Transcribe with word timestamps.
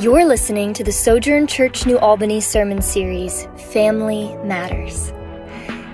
You're 0.00 0.24
listening 0.24 0.72
to 0.74 0.82
the 0.82 0.92
Sojourn 0.92 1.46
Church 1.46 1.84
New 1.84 1.98
Albany 1.98 2.40
sermon 2.40 2.80
series, 2.80 3.46
Family 3.70 4.34
Matters. 4.42 5.12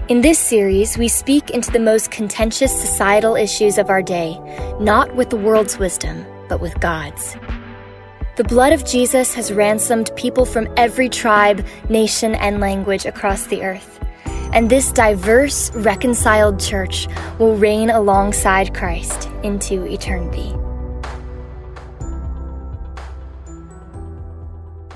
In 0.07 0.21
this 0.21 0.39
series, 0.39 0.96
we 0.96 1.09
speak 1.09 1.51
into 1.51 1.73
the 1.73 1.80
most 1.80 2.12
contentious 2.12 2.71
societal 2.71 3.34
issues 3.34 3.79
of 3.79 3.91
our 3.91 4.03
day, 4.03 4.39
not 4.79 5.12
with 5.16 5.30
the 5.30 5.37
world's 5.37 5.77
wisdom, 5.80 6.25
but 6.48 6.61
with 6.61 6.79
God's. 6.79 7.37
The 8.37 8.45
blood 8.45 8.73
of 8.73 8.87
Jesus 8.87 9.34
has 9.34 9.53
ransomed 9.53 10.12
people 10.14 10.45
from 10.45 10.73
every 10.77 11.09
tribe, 11.09 11.66
nation, 11.88 12.36
and 12.36 12.61
language 12.61 13.07
across 13.07 13.48
the 13.48 13.64
earth. 13.64 13.98
And 14.52 14.70
this 14.70 14.93
diverse, 14.93 15.73
reconciled 15.75 16.61
church 16.61 17.09
will 17.41 17.57
reign 17.57 17.91
alongside 17.91 18.73
Christ 18.73 19.29
into 19.43 19.82
eternity. 19.82 20.54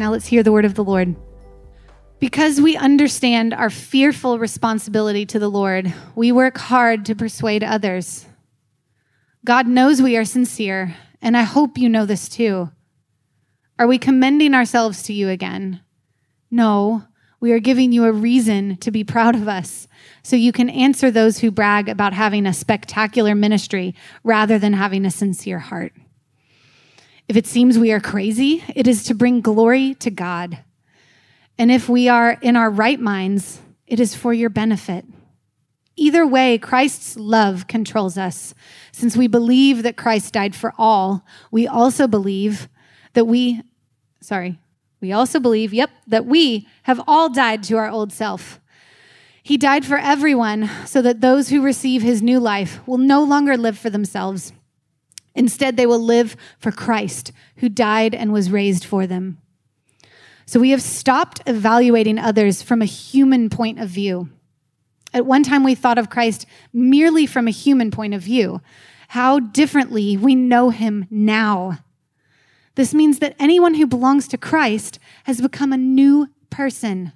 Now 0.01 0.13
let's 0.13 0.29
hear 0.29 0.43
the 0.43 0.51
word 0.51 0.65
of 0.65 0.77
the 0.77 0.83
Lord. 0.83 1.15
Because 2.21 2.59
we 2.59 2.75
understand 2.75 3.53
our 3.53 3.69
fearful 3.69 4.39
responsibility 4.39 5.27
to 5.27 5.39
the 5.39 5.51
Lord, 5.51 5.93
we 6.15 6.33
work 6.33 6.57
hard 6.57 7.05
to 7.05 7.15
persuade 7.15 7.63
others. 7.63 8.25
God 9.45 9.67
knows 9.67 10.01
we 10.01 10.17
are 10.17 10.25
sincere, 10.25 10.97
and 11.21 11.37
I 11.37 11.43
hope 11.43 11.77
you 11.77 11.91
know 11.91 12.07
this 12.07 12.31
too. 12.31 12.71
Are 13.79 13.87
we 13.87 13.99
commending 13.99 14.55
ourselves 14.55 15.03
to 15.03 15.13
you 15.13 15.29
again? 15.29 15.83
No, 16.51 17.05
we 17.39 17.53
are 17.53 17.61
giving 17.61 17.93
you 17.93 18.07
a 18.07 18.13
reason 18.13 18.79
to 18.79 18.91
be 18.91 19.05
proud 19.05 19.35
of 19.35 19.49
us 19.49 19.87
so 20.23 20.35
you 20.35 20.51
can 20.51 20.71
answer 20.71 21.11
those 21.11 21.41
who 21.41 21.51
brag 21.51 21.91
about 21.91 22.15
having 22.15 22.47
a 22.47 22.55
spectacular 22.55 23.35
ministry 23.35 23.95
rather 24.25 24.59
than 24.59 24.73
having 24.73 25.05
a 25.05 25.11
sincere 25.11 25.59
heart. 25.59 25.93
If 27.31 27.37
it 27.37 27.47
seems 27.47 27.79
we 27.79 27.93
are 27.93 28.01
crazy, 28.01 28.65
it 28.75 28.89
is 28.89 29.05
to 29.05 29.15
bring 29.15 29.41
glory 29.41 29.95
to 30.01 30.11
God. 30.11 30.65
And 31.59 31.71
if 31.71 31.89
we 31.89 32.09
are 32.09 32.33
in 32.43 32.57
our 32.57 32.69
right 32.69 32.99
minds, 32.99 33.61
it 33.87 34.01
is 34.01 34.17
for 34.17 34.35
your 34.35 34.51
benefit. 34.51 35.05
Either 35.95 36.27
way, 36.27 36.59
Christ's 36.59 37.17
love 37.17 37.69
controls 37.69 38.19
us. 38.19 38.53
Since 38.91 39.17
we 39.17 39.29
believe 39.29 39.85
that 39.85 39.97
Christ 39.97 40.33
died 40.33 40.57
for 40.57 40.75
all, 40.77 41.25
we 41.53 41.69
also 41.69 42.09
believe 42.09 42.69
that 43.13 43.27
we, 43.27 43.63
sorry, 44.21 44.59
we 45.01 45.13
also 45.13 45.39
believe, 45.39 45.73
yep, 45.73 45.91
that 46.09 46.27
we 46.27 46.67
have 46.83 47.01
all 47.07 47.29
died 47.29 47.63
to 47.63 47.77
our 47.77 47.89
old 47.89 48.13
self. 48.13 48.59
He 49.45 49.57
died 49.57 49.85
for 49.85 49.99
everyone 49.99 50.69
so 50.85 51.01
that 51.01 51.21
those 51.21 51.51
who 51.51 51.63
receive 51.63 52.03
his 52.03 52.23
new 52.23 52.41
life 52.41 52.81
will 52.89 52.99
no 52.99 53.23
longer 53.23 53.57
live 53.57 53.79
for 53.79 53.89
themselves 53.89 54.53
Instead, 55.35 55.77
they 55.77 55.87
will 55.87 56.01
live 56.01 56.37
for 56.59 56.73
Christ, 56.73 57.33
who 57.57 57.69
died 57.69 58.15
and 58.15 58.33
was 58.33 58.51
raised 58.51 58.85
for 58.85 59.07
them. 59.07 59.39
So 60.47 60.59
we 60.59 60.71
have 60.71 60.83
stopped 60.83 61.41
evaluating 61.47 62.19
others 62.19 62.63
from 62.63 62.83
a 62.83 62.87
human 62.87 63.51
point 63.51 63.79
of 63.79 63.89
view. 63.89 64.29
At 65.13 65.27
one 65.27 65.43
time, 65.43 65.65
we 65.65 65.75
thought 65.75 65.99
of 65.99 66.11
Christ 66.11 66.47
merely 66.73 67.27
from 67.27 67.47
a 67.47 67.53
human 67.53 67.91
point 67.91 68.15
of 68.15 68.23
view. 68.23 68.61
How 69.09 69.41
differently 69.41 70.17
we 70.17 70.35
know 70.35 70.71
him 70.71 71.07
now. 71.11 71.79
This 72.75 72.95
means 72.95 73.19
that 73.19 73.37
anyone 73.39 73.75
who 73.75 73.87
belongs 73.87 74.29
to 74.29 74.39
Christ 74.39 74.99
has 75.25 75.41
become 75.41 75.73
a 75.73 75.77
new 75.77 76.29
person. 76.49 77.13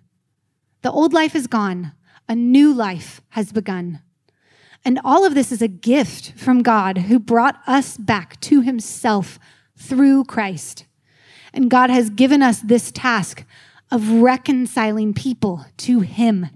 The 0.83 0.91
old 0.91 1.13
life 1.13 1.35
is 1.35 1.47
gone, 1.47 1.93
a 2.29 2.35
new 2.35 2.73
life 2.73 3.21
has 3.31 3.53
begun. 3.53 4.01
And 4.85 5.01
all 5.03 5.25
of 5.25 5.35
this 5.35 5.51
is 5.51 5.63
a 5.63 5.69
gift 5.69 6.33
from 6.37 6.63
God 6.63 6.99
who 6.99 7.19
brought 7.19 7.61
us 7.67 7.97
back 7.97 8.39
to 8.43 8.61
himself 8.61 9.39
through 9.77 10.25
Christ. 10.25 10.85
And 11.53 11.71
God 11.71 11.89
has 11.89 12.11
given 12.11 12.43
us 12.43 12.61
this 12.61 12.93
task 12.93 13.45
of 13.91 14.11
reconciling 14.11 15.15
people 15.15 15.65
to 15.79 16.01
him. 16.01 16.49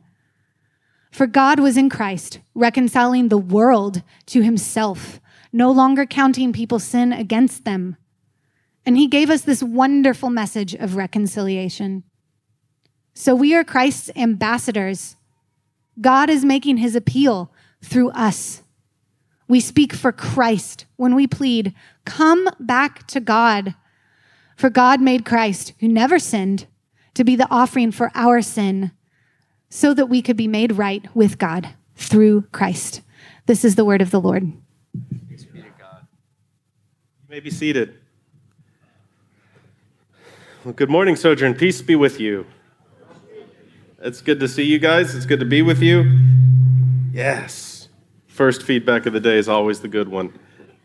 For 1.10 1.26
God 1.26 1.58
was 1.58 1.76
in 1.76 1.88
Christ, 1.88 2.40
reconciling 2.54 3.28
the 3.28 3.38
world 3.38 4.02
to 4.26 4.42
himself, 4.42 5.20
no 5.52 5.70
longer 5.70 6.04
counting 6.04 6.52
people's 6.52 6.84
sin 6.84 7.12
against 7.12 7.64
them. 7.64 7.96
And 8.84 8.96
he 8.96 9.06
gave 9.06 9.30
us 9.30 9.42
this 9.42 9.62
wonderful 9.62 10.30
message 10.30 10.74
of 10.74 10.96
reconciliation. 10.96 12.04
So 13.14 13.34
we 13.34 13.54
are 13.54 13.64
Christ's 13.64 14.10
ambassadors. 14.16 15.16
God 16.00 16.30
is 16.30 16.44
making 16.44 16.76
his 16.76 16.94
appeal 16.94 17.52
through 17.82 18.10
us. 18.10 18.62
We 19.48 19.60
speak 19.60 19.92
for 19.92 20.12
Christ 20.12 20.84
when 20.96 21.14
we 21.14 21.26
plead, 21.26 21.74
Come 22.04 22.48
back 22.60 23.06
to 23.08 23.20
God. 23.20 23.74
For 24.56 24.70
God 24.70 25.00
made 25.00 25.24
Christ, 25.24 25.72
who 25.80 25.88
never 25.88 26.18
sinned, 26.18 26.66
to 27.14 27.22
be 27.22 27.36
the 27.36 27.48
offering 27.50 27.92
for 27.92 28.10
our 28.14 28.42
sin, 28.42 28.90
so 29.70 29.94
that 29.94 30.06
we 30.06 30.20
could 30.20 30.36
be 30.36 30.48
made 30.48 30.72
right 30.72 31.04
with 31.14 31.38
God 31.38 31.68
through 31.94 32.42
Christ. 32.52 33.02
This 33.46 33.64
is 33.64 33.76
the 33.76 33.84
word 33.84 34.02
of 34.02 34.10
the 34.10 34.20
Lord. 34.20 34.52
Be 35.28 35.36
to 35.36 35.46
God. 35.78 36.06
You 37.22 37.28
may 37.28 37.40
be 37.40 37.50
seated. 37.50 37.98
Well, 40.64 40.74
good 40.74 40.90
morning, 40.90 41.14
Sojourn. 41.14 41.54
Peace 41.54 41.80
be 41.80 41.94
with 41.94 42.18
you. 42.18 42.44
It's 44.00 44.20
good 44.20 44.40
to 44.40 44.48
see 44.48 44.64
you 44.64 44.78
guys. 44.78 45.14
It's 45.14 45.26
good 45.26 45.40
to 45.40 45.46
be 45.46 45.62
with 45.62 45.80
you. 45.80 46.18
Yes. 47.12 47.67
First 48.38 48.62
feedback 48.62 49.06
of 49.06 49.12
the 49.12 49.18
day 49.18 49.36
is 49.36 49.48
always 49.48 49.80
the 49.80 49.88
good 49.88 50.08
one. 50.08 50.32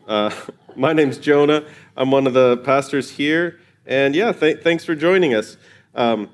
Uh, 0.08 0.34
my 0.76 0.92
name's 0.92 1.18
Jonah. 1.18 1.64
I'm 1.96 2.10
one 2.10 2.26
of 2.26 2.34
the 2.34 2.56
pastors 2.56 3.10
here. 3.12 3.60
And 3.86 4.12
yeah, 4.12 4.32
th- 4.32 4.64
thanks 4.64 4.84
for 4.84 4.96
joining 4.96 5.34
us. 5.34 5.56
Um, 5.94 6.30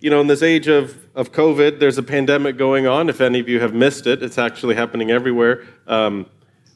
you 0.00 0.10
know, 0.10 0.20
in 0.20 0.26
this 0.26 0.42
age 0.42 0.66
of, 0.66 1.06
of 1.14 1.30
COVID, 1.30 1.78
there's 1.78 1.96
a 1.96 2.02
pandemic 2.02 2.56
going 2.56 2.88
on. 2.88 3.08
If 3.08 3.20
any 3.20 3.38
of 3.38 3.48
you 3.48 3.60
have 3.60 3.72
missed 3.72 4.08
it, 4.08 4.20
it's 4.20 4.36
actually 4.36 4.74
happening 4.74 5.12
everywhere. 5.12 5.64
Um, 5.86 6.26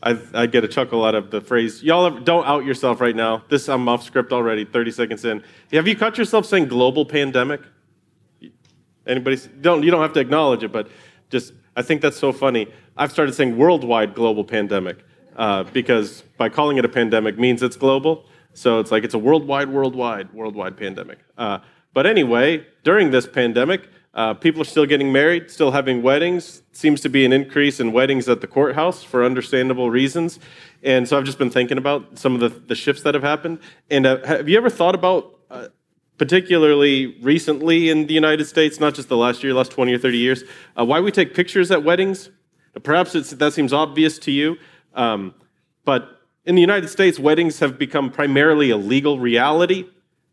I, 0.00 0.16
I 0.32 0.46
get 0.46 0.62
a 0.62 0.68
chuckle 0.68 1.04
out 1.04 1.16
of 1.16 1.32
the 1.32 1.40
phrase, 1.40 1.82
y'all 1.82 2.08
have, 2.08 2.24
don't 2.24 2.46
out 2.46 2.64
yourself 2.64 3.00
right 3.00 3.16
now. 3.16 3.42
This, 3.48 3.68
I'm 3.68 3.88
off 3.88 4.04
script 4.04 4.32
already, 4.32 4.64
30 4.64 4.92
seconds 4.92 5.24
in. 5.24 5.42
Have 5.72 5.88
you 5.88 5.96
caught 5.96 6.16
yourself 6.18 6.46
saying 6.46 6.68
global 6.68 7.04
pandemic? 7.04 7.62
Anybody? 9.08 9.40
Don't, 9.60 9.82
you 9.82 9.90
don't 9.90 10.02
have 10.02 10.12
to 10.12 10.20
acknowledge 10.20 10.62
it, 10.62 10.70
but 10.70 10.88
just 11.30 11.52
I 11.78 11.82
think 11.82 12.00
that's 12.02 12.16
so 12.16 12.32
funny. 12.32 12.66
I've 12.98 13.12
started 13.12 13.34
saying 13.34 13.56
worldwide 13.56 14.14
global 14.14 14.44
pandemic 14.44 14.98
uh, 15.36 15.62
because 15.64 16.22
by 16.36 16.48
calling 16.48 16.76
it 16.78 16.84
a 16.84 16.88
pandemic 16.88 17.38
means 17.38 17.62
it's 17.62 17.76
global. 17.76 18.26
So 18.54 18.80
it's 18.80 18.90
like 18.90 19.04
it's 19.04 19.14
a 19.14 19.18
worldwide, 19.18 19.70
worldwide, 19.70 20.32
worldwide 20.34 20.76
pandemic. 20.76 21.20
Uh, 21.38 21.60
but 21.94 22.06
anyway, 22.06 22.66
during 22.82 23.12
this 23.12 23.26
pandemic, 23.26 23.88
uh, 24.14 24.34
people 24.34 24.60
are 24.60 24.64
still 24.64 24.84
getting 24.84 25.12
married, 25.12 25.48
still 25.48 25.70
having 25.70 26.02
weddings. 26.02 26.62
Seems 26.72 27.00
to 27.02 27.08
be 27.08 27.24
an 27.24 27.32
increase 27.32 27.78
in 27.78 27.92
weddings 27.92 28.28
at 28.28 28.40
the 28.40 28.48
courthouse 28.48 29.04
for 29.04 29.24
understandable 29.24 29.90
reasons. 29.90 30.40
And 30.82 31.08
so 31.08 31.16
I've 31.16 31.24
just 31.24 31.38
been 31.38 31.50
thinking 31.50 31.78
about 31.78 32.18
some 32.18 32.34
of 32.34 32.40
the, 32.40 32.48
the 32.48 32.74
shifts 32.74 33.02
that 33.02 33.14
have 33.14 33.22
happened. 33.22 33.60
And 33.90 34.06
uh, 34.06 34.26
have 34.26 34.48
you 34.48 34.56
ever 34.56 34.70
thought 34.70 34.96
about 34.96 35.38
uh, 35.50 35.68
particularly 36.18 37.16
recently 37.22 37.90
in 37.90 38.08
the 38.08 38.14
United 38.14 38.44
States, 38.46 38.80
not 38.80 38.94
just 38.94 39.08
the 39.08 39.16
last 39.16 39.44
year, 39.44 39.54
last 39.54 39.70
20 39.70 39.94
or 39.94 39.98
30 39.98 40.18
years, 40.18 40.42
uh, 40.76 40.84
why 40.84 40.98
we 40.98 41.12
take 41.12 41.32
pictures 41.32 41.70
at 41.70 41.84
weddings. 41.84 42.30
Perhaps 42.82 43.12
that 43.12 43.52
seems 43.52 43.72
obvious 43.72 44.18
to 44.20 44.30
you, 44.30 44.56
um, 44.94 45.34
but 45.84 46.22
in 46.44 46.54
the 46.54 46.60
United 46.60 46.88
States, 46.88 47.18
weddings 47.18 47.58
have 47.60 47.78
become 47.78 48.10
primarily 48.10 48.70
a 48.70 48.76
legal 48.76 49.18
reality. 49.18 49.84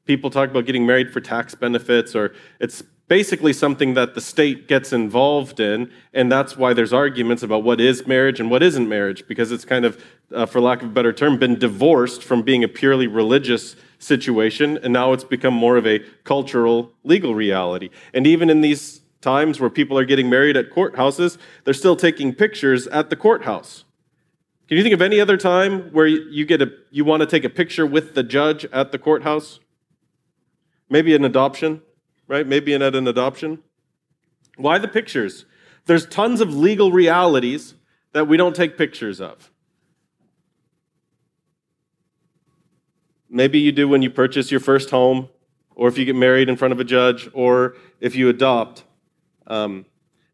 People 0.06 0.30
talk 0.30 0.50
about 0.50 0.66
getting 0.66 0.86
married 0.86 1.12
for 1.12 1.20
tax 1.20 1.56
benefits, 1.56 2.16
or 2.16 2.34
it's 2.60 2.84
basically 3.08 3.54
something 3.54 3.94
that 3.94 4.16
the 4.16 4.22
state 4.22 4.68
gets 4.68 4.92
involved 4.94 5.60
in, 5.60 5.92
and 6.14 6.32
that's 6.32 6.58
why 6.58 6.74
there's 6.74 6.94
arguments 6.94 7.44
about 7.44 7.64
what 7.64 7.80
is 7.82 8.08
marriage 8.08 8.40
and 8.40 8.50
what 8.50 8.64
isn't 8.64 8.88
marriage, 8.88 9.28
because 9.28 9.52
it's 9.52 9.66
kind 9.66 9.86
of, 9.86 10.04
uh, 10.34 10.46
for 10.46 10.60
lack 10.60 10.82
of 10.82 10.90
a 10.90 10.92
better 10.92 11.14
term, 11.14 11.38
been 11.38 11.60
divorced 11.60 12.24
from 12.24 12.42
being 12.42 12.64
a 12.64 12.68
purely 12.68 13.08
religious 13.08 13.76
situation, 14.00 14.80
and 14.84 14.92
now 14.92 15.14
it's 15.14 15.24
become 15.24 15.54
more 15.54 15.78
of 15.78 15.86
a 15.86 16.00
cultural, 16.24 16.92
legal 17.04 17.36
reality. 17.36 17.90
And 18.14 18.26
even 18.26 18.50
in 18.50 18.62
these 18.62 19.02
times 19.26 19.60
where 19.60 19.72
people 19.72 19.98
are 19.98 20.06
getting 20.06 20.30
married 20.30 20.56
at 20.56 20.70
courthouses, 20.70 21.38
they're 21.64 21.74
still 21.74 21.96
taking 21.96 22.34
pictures 22.34 22.86
at 22.88 23.10
the 23.10 23.16
courthouse. 23.16 23.84
Can 24.68 24.78
you 24.78 24.84
think 24.84 24.94
of 24.94 25.02
any 25.02 25.20
other 25.20 25.36
time 25.36 25.92
where 25.92 26.08
you 26.08 26.46
get 26.46 26.62
a 26.62 26.72
you 26.92 27.04
want 27.04 27.22
to 27.22 27.28
take 27.28 27.44
a 27.44 27.50
picture 27.50 27.86
with 27.86 28.14
the 28.14 28.24
judge 28.24 28.66
at 28.66 28.92
the 28.92 29.00
courthouse? 29.00 29.60
Maybe 30.90 31.16
an 31.16 31.26
adoption, 31.26 31.82
right? 32.28 32.46
Maybe 32.48 32.74
at 32.76 32.82
an 32.82 33.08
adoption. 33.08 33.64
Why 34.58 34.78
the 34.78 34.88
pictures? 34.88 35.46
There's 35.88 36.06
tons 36.06 36.40
of 36.40 36.54
legal 36.54 36.92
realities 36.92 37.74
that 38.14 38.28
we 38.28 38.38
don't 38.38 38.56
take 38.56 38.78
pictures 38.78 39.20
of. 39.20 39.52
Maybe 43.30 43.60
you 43.60 43.72
do 43.72 43.88
when 43.88 44.02
you 44.04 44.10
purchase 44.12 44.52
your 44.52 44.62
first 44.62 44.92
home, 44.92 45.30
or 45.76 45.88
if 45.88 45.98
you 45.98 46.06
get 46.06 46.16
married 46.16 46.48
in 46.48 46.56
front 46.56 46.72
of 46.72 46.80
a 46.80 46.84
judge, 46.84 47.28
or 47.34 47.76
if 48.00 48.16
you 48.16 48.30
adopt. 48.30 48.84
Um, 49.48 49.86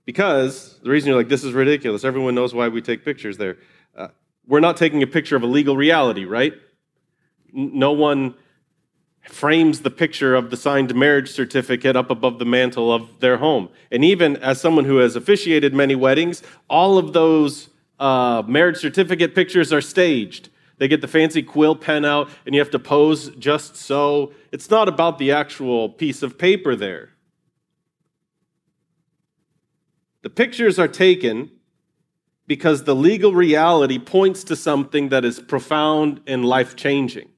because 0.05 0.79
the 0.83 0.89
reason 0.89 1.09
you're 1.09 1.17
like, 1.17 1.29
this 1.29 1.43
is 1.43 1.53
ridiculous, 1.53 2.03
everyone 2.03 2.35
knows 2.35 2.53
why 2.53 2.67
we 2.67 2.81
take 2.81 3.05
pictures 3.05 3.37
there. 3.37 3.57
Uh, 3.95 4.07
we're 4.47 4.59
not 4.59 4.77
taking 4.77 5.03
a 5.03 5.07
picture 5.07 5.35
of 5.35 5.43
a 5.43 5.47
legal 5.47 5.77
reality, 5.77 6.25
right? 6.25 6.53
No 7.53 7.91
one 7.91 8.35
frames 9.29 9.81
the 9.81 9.91
picture 9.91 10.33
of 10.33 10.49
the 10.49 10.57
signed 10.57 10.95
marriage 10.95 11.29
certificate 11.29 11.95
up 11.95 12.09
above 12.09 12.39
the 12.39 12.45
mantle 12.45 12.91
of 12.91 13.19
their 13.19 13.37
home. 13.37 13.69
And 13.91 14.03
even 14.03 14.37
as 14.37 14.59
someone 14.59 14.85
who 14.85 14.97
has 14.97 15.15
officiated 15.15 15.73
many 15.73 15.95
weddings, 15.95 16.41
all 16.69 16.97
of 16.97 17.13
those 17.13 17.69
uh, 17.99 18.41
marriage 18.47 18.77
certificate 18.77 19.35
pictures 19.35 19.71
are 19.71 19.81
staged. 19.81 20.49
They 20.79 20.87
get 20.87 21.01
the 21.01 21.07
fancy 21.07 21.43
quill 21.43 21.75
pen 21.75 22.03
out, 22.03 22.29
and 22.45 22.55
you 22.55 22.61
have 22.61 22.71
to 22.71 22.79
pose 22.79 23.29
just 23.37 23.75
so. 23.75 24.33
It's 24.51 24.71
not 24.71 24.89
about 24.89 25.19
the 25.19 25.31
actual 25.31 25.89
piece 25.89 26.23
of 26.23 26.39
paper 26.39 26.75
there. 26.75 27.10
The 30.21 30.29
pictures 30.29 30.77
are 30.77 30.87
taken 30.87 31.49
because 32.47 32.83
the 32.83 32.95
legal 32.95 33.33
reality 33.33 33.97
points 33.97 34.43
to 34.43 34.55
something 34.55 35.09
that 35.09 35.23
is 35.23 35.39
profound 35.39 36.21
and 36.27 36.43
life 36.43 36.75
changing. 36.75 37.29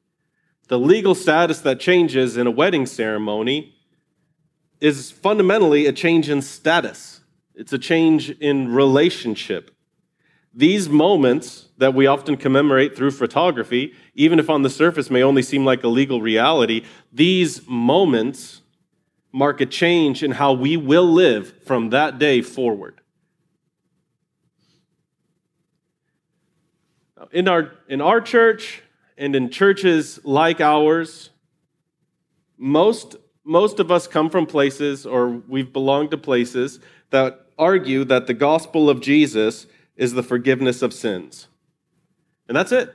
The 0.69 0.79
legal 0.79 1.13
status 1.13 1.59
that 1.61 1.79
changes 1.79 2.35
in 2.35 2.47
a 2.47 2.51
wedding 2.51 2.85
ceremony 2.85 3.75
is 4.81 5.11
fundamentally 5.11 5.85
a 5.85 5.93
change 5.93 6.29
in 6.29 6.41
status, 6.41 7.21
it's 7.55 7.71
a 7.71 7.77
change 7.77 8.31
in 8.31 8.73
relationship. 8.73 9.69
These 10.51 10.89
moments 10.89 11.69
that 11.77 11.93
we 11.93 12.05
often 12.05 12.37
commemorate 12.37 12.95
through 12.95 13.11
photography, 13.11 13.93
even 14.15 14.39
if 14.39 14.49
on 14.49 14.61
the 14.61 14.69
surface 14.69 15.09
may 15.09 15.23
only 15.23 15.41
seem 15.41 15.63
like 15.63 15.83
a 15.83 15.87
legal 15.87 16.21
reality, 16.21 16.83
these 17.11 17.67
moments 17.67 18.62
mark 19.33 19.59
a 19.59 19.65
change 19.65 20.23
in 20.23 20.31
how 20.31 20.53
we 20.53 20.77
will 20.77 21.11
live 21.11 21.53
from 21.63 21.89
that 21.89 22.19
day 22.19 22.41
forward. 22.41 23.01
In 27.31 27.47
our, 27.47 27.71
in 27.89 27.99
our 27.99 28.21
church 28.21 28.83
and 29.17 29.35
in 29.35 29.49
churches 29.49 30.19
like 30.23 30.61
ours, 30.61 31.31
most, 32.57 33.15
most 33.43 33.79
of 33.79 33.91
us 33.91 34.07
come 34.07 34.29
from 34.29 34.45
places 34.45 35.05
or 35.05 35.29
we've 35.29 35.73
belonged 35.73 36.11
to 36.11 36.17
places 36.17 36.79
that 37.09 37.47
argue 37.57 38.03
that 38.03 38.27
the 38.27 38.33
gospel 38.35 38.89
of 38.89 39.01
Jesus 39.01 39.65
is 39.95 40.13
the 40.13 40.23
forgiveness 40.23 40.83
of 40.83 40.93
sins. 40.93 41.47
And 42.47 42.55
that's 42.55 42.71
it. 42.71 42.93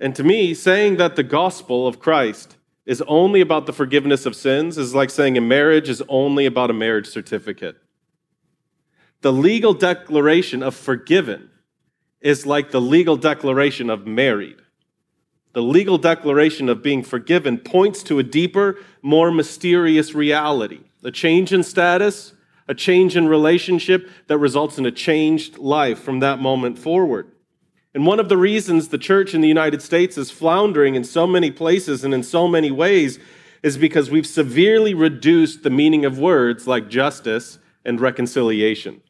And 0.00 0.16
to 0.16 0.24
me, 0.24 0.52
saying 0.54 0.96
that 0.96 1.14
the 1.14 1.22
gospel 1.22 1.86
of 1.86 2.00
Christ 2.00 2.56
is 2.86 3.02
only 3.06 3.40
about 3.40 3.66
the 3.66 3.72
forgiveness 3.72 4.26
of 4.26 4.36
sins 4.36 4.76
is 4.76 4.94
like 4.94 5.10
saying 5.10 5.38
a 5.38 5.40
marriage 5.40 5.88
is 5.88 6.02
only 6.08 6.46
about 6.46 6.70
a 6.70 6.74
marriage 6.74 7.08
certificate. 7.08 7.76
The 9.22 9.32
legal 9.32 9.72
declaration 9.72 10.62
of 10.62 10.74
forgiven 10.74 11.50
is 12.20 12.46
like 12.46 12.70
the 12.70 12.80
legal 12.80 13.16
declaration 13.16 13.88
of 13.88 14.06
married. 14.06 14.56
The 15.54 15.62
legal 15.62 15.98
declaration 15.98 16.68
of 16.68 16.82
being 16.82 17.02
forgiven 17.02 17.58
points 17.58 18.02
to 18.04 18.18
a 18.18 18.22
deeper, 18.22 18.76
more 19.02 19.30
mysterious 19.30 20.14
reality, 20.14 20.80
a 21.02 21.10
change 21.10 21.52
in 21.52 21.62
status, 21.62 22.34
a 22.66 22.74
change 22.74 23.16
in 23.16 23.28
relationship 23.28 24.10
that 24.26 24.38
results 24.38 24.78
in 24.78 24.86
a 24.86 24.90
changed 24.90 25.58
life 25.58 26.00
from 26.00 26.20
that 26.20 26.38
moment 26.38 26.78
forward. 26.78 27.30
And 27.94 28.04
one 28.04 28.18
of 28.18 28.28
the 28.28 28.36
reasons 28.36 28.88
the 28.88 28.98
church 28.98 29.34
in 29.34 29.40
the 29.40 29.48
United 29.48 29.80
States 29.80 30.18
is 30.18 30.30
floundering 30.30 30.96
in 30.96 31.04
so 31.04 31.26
many 31.26 31.52
places 31.52 32.02
and 32.02 32.12
in 32.12 32.24
so 32.24 32.48
many 32.48 32.72
ways 32.72 33.20
is 33.62 33.78
because 33.78 34.10
we've 34.10 34.26
severely 34.26 34.94
reduced 34.94 35.62
the 35.62 35.70
meaning 35.70 36.04
of 36.04 36.18
words 36.18 36.66
like 36.66 36.88
justice 36.88 37.58
and 37.84 38.00
reconciliation. 38.00 39.00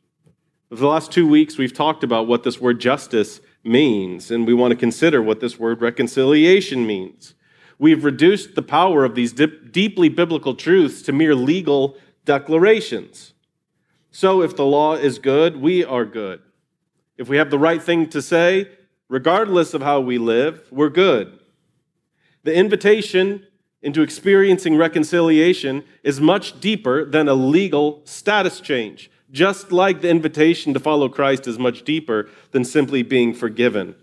The 0.70 0.86
last 0.86 1.10
two 1.10 1.26
weeks, 1.26 1.56
we've 1.56 1.72
talked 1.72 2.04
about 2.04 2.26
what 2.26 2.42
this 2.42 2.60
word 2.60 2.78
justice 2.78 3.40
means, 3.64 4.30
and 4.30 4.46
we 4.46 4.52
want 4.52 4.72
to 4.72 4.76
consider 4.76 5.22
what 5.22 5.40
this 5.40 5.58
word 5.58 5.80
reconciliation 5.80 6.86
means. 6.86 7.34
We've 7.78 8.04
reduced 8.04 8.54
the 8.54 8.62
power 8.62 9.04
of 9.04 9.14
these 9.14 9.32
dip, 9.32 9.72
deeply 9.72 10.08
biblical 10.08 10.54
truths 10.54 11.02
to 11.02 11.12
mere 11.12 11.34
legal 11.34 11.96
declarations. 12.24 13.32
So, 14.10 14.42
if 14.42 14.54
the 14.56 14.64
law 14.64 14.94
is 14.94 15.18
good, 15.18 15.56
we 15.56 15.84
are 15.84 16.04
good. 16.04 16.40
If 17.16 17.28
we 17.28 17.36
have 17.36 17.50
the 17.50 17.58
right 17.58 17.82
thing 17.82 18.08
to 18.10 18.20
say, 18.20 18.68
regardless 19.08 19.74
of 19.74 19.82
how 19.82 20.00
we 20.00 20.18
live, 20.18 20.66
we're 20.70 20.88
good. 20.88 21.38
The 22.42 22.54
invitation 22.54 23.46
into 23.82 24.02
experiencing 24.02 24.76
reconciliation 24.76 25.84
is 26.02 26.20
much 26.20 26.58
deeper 26.60 27.04
than 27.04 27.28
a 27.28 27.34
legal 27.34 28.00
status 28.04 28.60
change, 28.60 29.10
just 29.30 29.70
like 29.70 30.00
the 30.00 30.08
invitation 30.08 30.72
to 30.74 30.80
follow 30.80 31.08
Christ 31.08 31.46
is 31.46 31.58
much 31.58 31.84
deeper 31.84 32.28
than 32.50 32.64
simply 32.64 33.02
being 33.02 33.34
forgiven. 33.34 33.94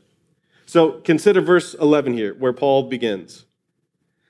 So 0.65 0.93
consider 1.01 1.41
verse 1.41 1.73
11 1.73 2.13
here, 2.13 2.33
where 2.35 2.53
Paul 2.53 2.83
begins. 2.83 3.45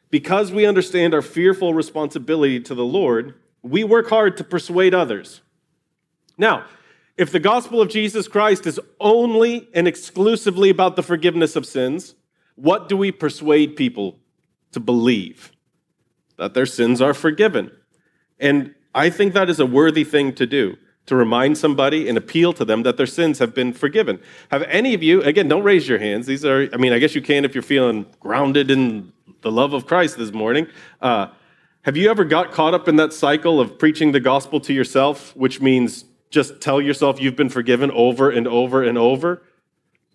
Because 0.10 0.52
we 0.52 0.66
understand 0.66 1.14
our 1.14 1.22
fearful 1.22 1.74
responsibility 1.74 2.60
to 2.62 2.74
the 2.74 2.86
Lord, 2.86 3.36
we 3.62 3.84
work 3.84 4.10
hard 4.10 4.38
to 4.38 4.44
persuade 4.44 4.94
others. 4.94 5.42
Now, 6.38 6.66
if 7.22 7.32
the 7.32 7.40
gospel 7.40 7.80
of 7.80 7.88
Jesus 7.88 8.28
Christ 8.28 8.66
is 8.66 8.80
only 9.00 9.70
and 9.76 9.88
exclusively 9.88 10.72
about 10.72 10.96
the 10.96 11.04
forgiveness 11.04 11.56
of 11.56 11.68
sins, 11.68 12.16
what 12.56 12.90
do 12.90 12.98
we 12.98 13.12
persuade 13.12 13.76
people 13.76 14.18
to 14.72 14.80
believe? 14.80 15.52
That 16.38 16.56
their 16.56 16.66
sins 16.66 17.00
are 17.00 17.14
forgiven. 17.14 17.70
And 18.40 18.74
I 18.96 19.12
think 19.12 19.36
that 19.36 19.52
is 19.52 19.60
a 19.60 19.68
worthy 19.68 20.04
thing 20.04 20.34
to 20.34 20.48
do, 20.48 20.78
to 21.06 21.16
remind 21.16 21.60
somebody 21.60 22.10
and 22.10 22.18
appeal 22.18 22.54
to 22.54 22.66
them 22.66 22.82
that 22.84 22.98
their 22.98 23.06
sins 23.06 23.38
have 23.38 23.54
been 23.54 23.72
forgiven. 23.72 24.20
Have 24.50 24.64
any 24.64 24.96
of 24.96 25.04
you, 25.04 25.22
again, 25.22 25.48
don't 25.48 25.64
raise 25.64 25.88
your 25.88 26.00
hands. 26.00 26.26
These 26.26 26.44
are, 26.44 26.70
I 26.74 26.78
mean, 26.78 26.92
I 26.92 26.98
guess 26.98 27.14
you 27.14 27.22
can 27.22 27.46
if 27.46 27.54
you're 27.54 27.62
feeling 27.62 28.08
grounded 28.20 28.72
in 28.72 29.14
the 29.42 29.52
love 29.52 29.74
of 29.74 29.86
Christ 29.86 30.18
this 30.18 30.34
morning. 30.34 30.66
Uh, 31.00 31.28
have 31.84 31.96
you 31.96 32.10
ever 32.10 32.26
got 32.26 32.52
caught 32.52 32.74
up 32.74 32.88
in 32.88 32.96
that 32.96 33.14
cycle 33.14 33.60
of 33.60 33.78
preaching 33.78 34.12
the 34.12 34.20
gospel 34.20 34.60
to 34.62 34.74
yourself, 34.74 35.36
which 35.36 35.62
means 35.62 36.06
just 36.32 36.62
tell 36.62 36.82
yourself 36.82 37.22
you've 37.22 37.36
been 37.36 37.50
forgiven 37.50 37.92
over 37.92 38.32
and 38.32 38.48
over 38.48 38.82
and 38.82 38.98
over? 38.98 39.44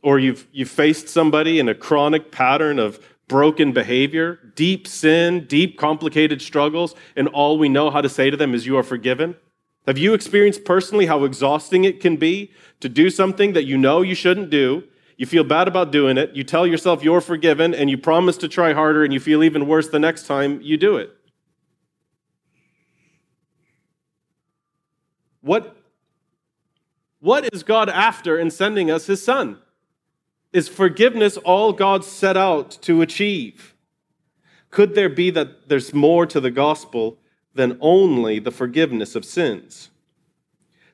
Or 0.02 0.18
you've, 0.18 0.46
you've 0.52 0.70
faced 0.70 1.08
somebody 1.08 1.58
in 1.58 1.68
a 1.68 1.74
chronic 1.74 2.32
pattern 2.32 2.78
of 2.78 2.98
broken 3.28 3.72
behavior, 3.72 4.38
deep 4.54 4.86
sin, 4.86 5.46
deep 5.46 5.78
complicated 5.78 6.40
struggles, 6.40 6.94
and 7.14 7.28
all 7.28 7.58
we 7.58 7.68
know 7.68 7.90
how 7.90 8.00
to 8.00 8.08
say 8.08 8.30
to 8.30 8.36
them 8.36 8.54
is, 8.54 8.66
You 8.66 8.76
are 8.78 8.82
forgiven? 8.82 9.36
Have 9.86 9.98
you 9.98 10.14
experienced 10.14 10.64
personally 10.64 11.06
how 11.06 11.24
exhausting 11.24 11.84
it 11.84 12.00
can 12.00 12.16
be 12.16 12.50
to 12.80 12.88
do 12.88 13.08
something 13.08 13.52
that 13.52 13.64
you 13.64 13.78
know 13.78 14.02
you 14.02 14.14
shouldn't 14.14 14.50
do? 14.50 14.84
You 15.16 15.26
feel 15.26 15.44
bad 15.44 15.68
about 15.68 15.92
doing 15.92 16.18
it. 16.18 16.34
You 16.34 16.44
tell 16.44 16.66
yourself 16.66 17.02
you're 17.02 17.20
forgiven, 17.20 17.74
and 17.74 17.88
you 17.88 17.96
promise 17.96 18.36
to 18.38 18.48
try 18.48 18.72
harder, 18.72 19.04
and 19.04 19.12
you 19.12 19.20
feel 19.20 19.42
even 19.42 19.66
worse 19.66 19.88
the 19.88 19.98
next 19.98 20.26
time 20.26 20.60
you 20.60 20.76
do 20.76 20.96
it. 20.96 21.10
What 25.40 25.75
what 27.26 27.52
is 27.52 27.64
God 27.64 27.88
after 27.88 28.38
in 28.38 28.52
sending 28.52 28.88
us 28.88 29.06
his 29.06 29.20
son? 29.20 29.58
Is 30.52 30.68
forgiveness 30.68 31.36
all 31.38 31.72
God 31.72 32.04
set 32.04 32.36
out 32.36 32.78
to 32.82 33.02
achieve? 33.02 33.74
Could 34.70 34.94
there 34.94 35.08
be 35.08 35.30
that 35.30 35.68
there's 35.68 35.92
more 35.92 36.24
to 36.26 36.38
the 36.38 36.52
gospel 36.52 37.18
than 37.52 37.78
only 37.80 38.38
the 38.38 38.52
forgiveness 38.52 39.16
of 39.16 39.24
sins? 39.24 39.90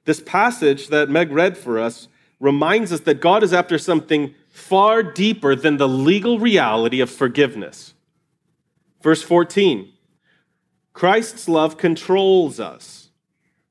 This 0.06 0.22
passage 0.24 0.88
that 0.88 1.10
Meg 1.10 1.30
read 1.30 1.58
for 1.58 1.78
us 1.78 2.08
reminds 2.40 2.94
us 2.94 3.00
that 3.00 3.20
God 3.20 3.42
is 3.42 3.52
after 3.52 3.76
something 3.76 4.34
far 4.48 5.02
deeper 5.02 5.54
than 5.54 5.76
the 5.76 5.86
legal 5.86 6.38
reality 6.38 7.02
of 7.02 7.10
forgiveness. 7.10 7.92
Verse 9.02 9.22
14 9.22 9.92
Christ's 10.94 11.46
love 11.46 11.76
controls 11.76 12.58
us. 12.58 13.10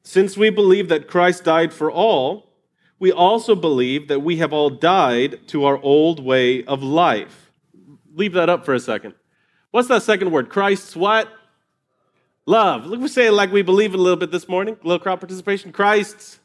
Since 0.03 0.37
we 0.37 0.51
believe 0.51 0.89
that 0.89 1.07
Christ 1.07 1.43
died 1.43 1.73
for 1.73 1.91
all, 1.91 2.50
we 3.01 3.11
also 3.11 3.55
believe 3.55 4.09
that 4.09 4.19
we 4.19 4.37
have 4.37 4.53
all 4.53 4.69
died 4.69 5.47
to 5.47 5.65
our 5.65 5.79
old 5.81 6.23
way 6.23 6.63
of 6.65 6.83
life. 6.83 7.51
Leave 8.13 8.33
that 8.33 8.47
up 8.47 8.63
for 8.63 8.75
a 8.75 8.79
second. 8.79 9.15
What's 9.71 9.87
that 9.87 10.03
second 10.03 10.29
word? 10.29 10.49
Christ's 10.49 10.95
what? 10.95 11.27
Love. 12.45 12.85
Look, 12.85 12.99
we 12.99 13.07
say 13.07 13.25
it 13.25 13.31
like 13.31 13.51
we 13.51 13.63
believe 13.63 13.95
it 13.95 13.99
a 13.99 14.01
little 14.03 14.19
bit 14.19 14.29
this 14.29 14.47
morning. 14.47 14.77
A 14.83 14.87
little 14.87 14.99
crowd 14.99 15.19
participation. 15.19 15.71
Christ's 15.71 16.39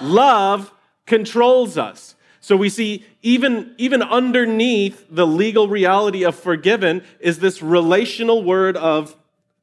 love, 0.00 0.10
love 0.10 0.74
controls 1.04 1.76
us. 1.76 2.14
So 2.40 2.56
we 2.56 2.70
see 2.70 3.04
even, 3.20 3.74
even 3.76 4.02
underneath 4.02 5.06
the 5.10 5.26
legal 5.26 5.68
reality 5.68 6.24
of 6.24 6.34
forgiven 6.34 7.04
is 7.18 7.40
this 7.40 7.60
relational 7.60 8.42
word 8.42 8.78
of 8.78 9.14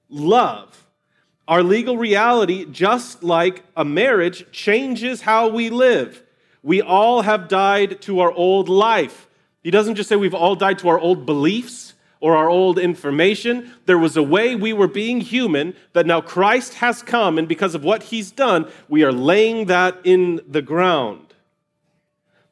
love. 0.08 0.86
Our 1.48 1.64
legal 1.64 1.98
reality, 1.98 2.66
just 2.66 3.24
like 3.24 3.64
a 3.76 3.84
marriage, 3.84 4.46
changes 4.52 5.22
how 5.22 5.48
we 5.48 5.72
live. 5.72 6.26
We 6.68 6.82
all 6.82 7.22
have 7.22 7.48
died 7.48 8.02
to 8.02 8.20
our 8.20 8.34
old 8.34 8.68
life. 8.68 9.30
He 9.64 9.72
doesn't 9.72 9.96
just 9.96 10.10
say 10.10 10.18
we've 10.18 10.34
all 10.34 10.58
died 10.58 10.80
to 10.80 10.90
our 10.90 11.00
old 11.00 11.26
beliefs 11.26 11.94
or 12.20 12.36
our 12.36 12.50
old 12.50 12.78
information. 12.78 13.72
There 13.86 13.98
was 13.98 14.18
a 14.18 14.22
way 14.22 14.54
we 14.54 14.74
were 14.74 14.90
being 14.90 15.22
human 15.22 15.76
that 15.94 16.06
now 16.06 16.20
Christ 16.20 16.74
has 16.74 17.02
come, 17.02 17.38
and 17.38 17.48
because 17.48 17.74
of 17.74 17.86
what 17.86 18.04
he's 18.04 18.32
done, 18.32 18.70
we 18.90 19.02
are 19.06 19.14
laying 19.14 19.68
that 19.68 19.98
in 20.04 20.42
the 20.46 20.62
ground. 20.62 21.34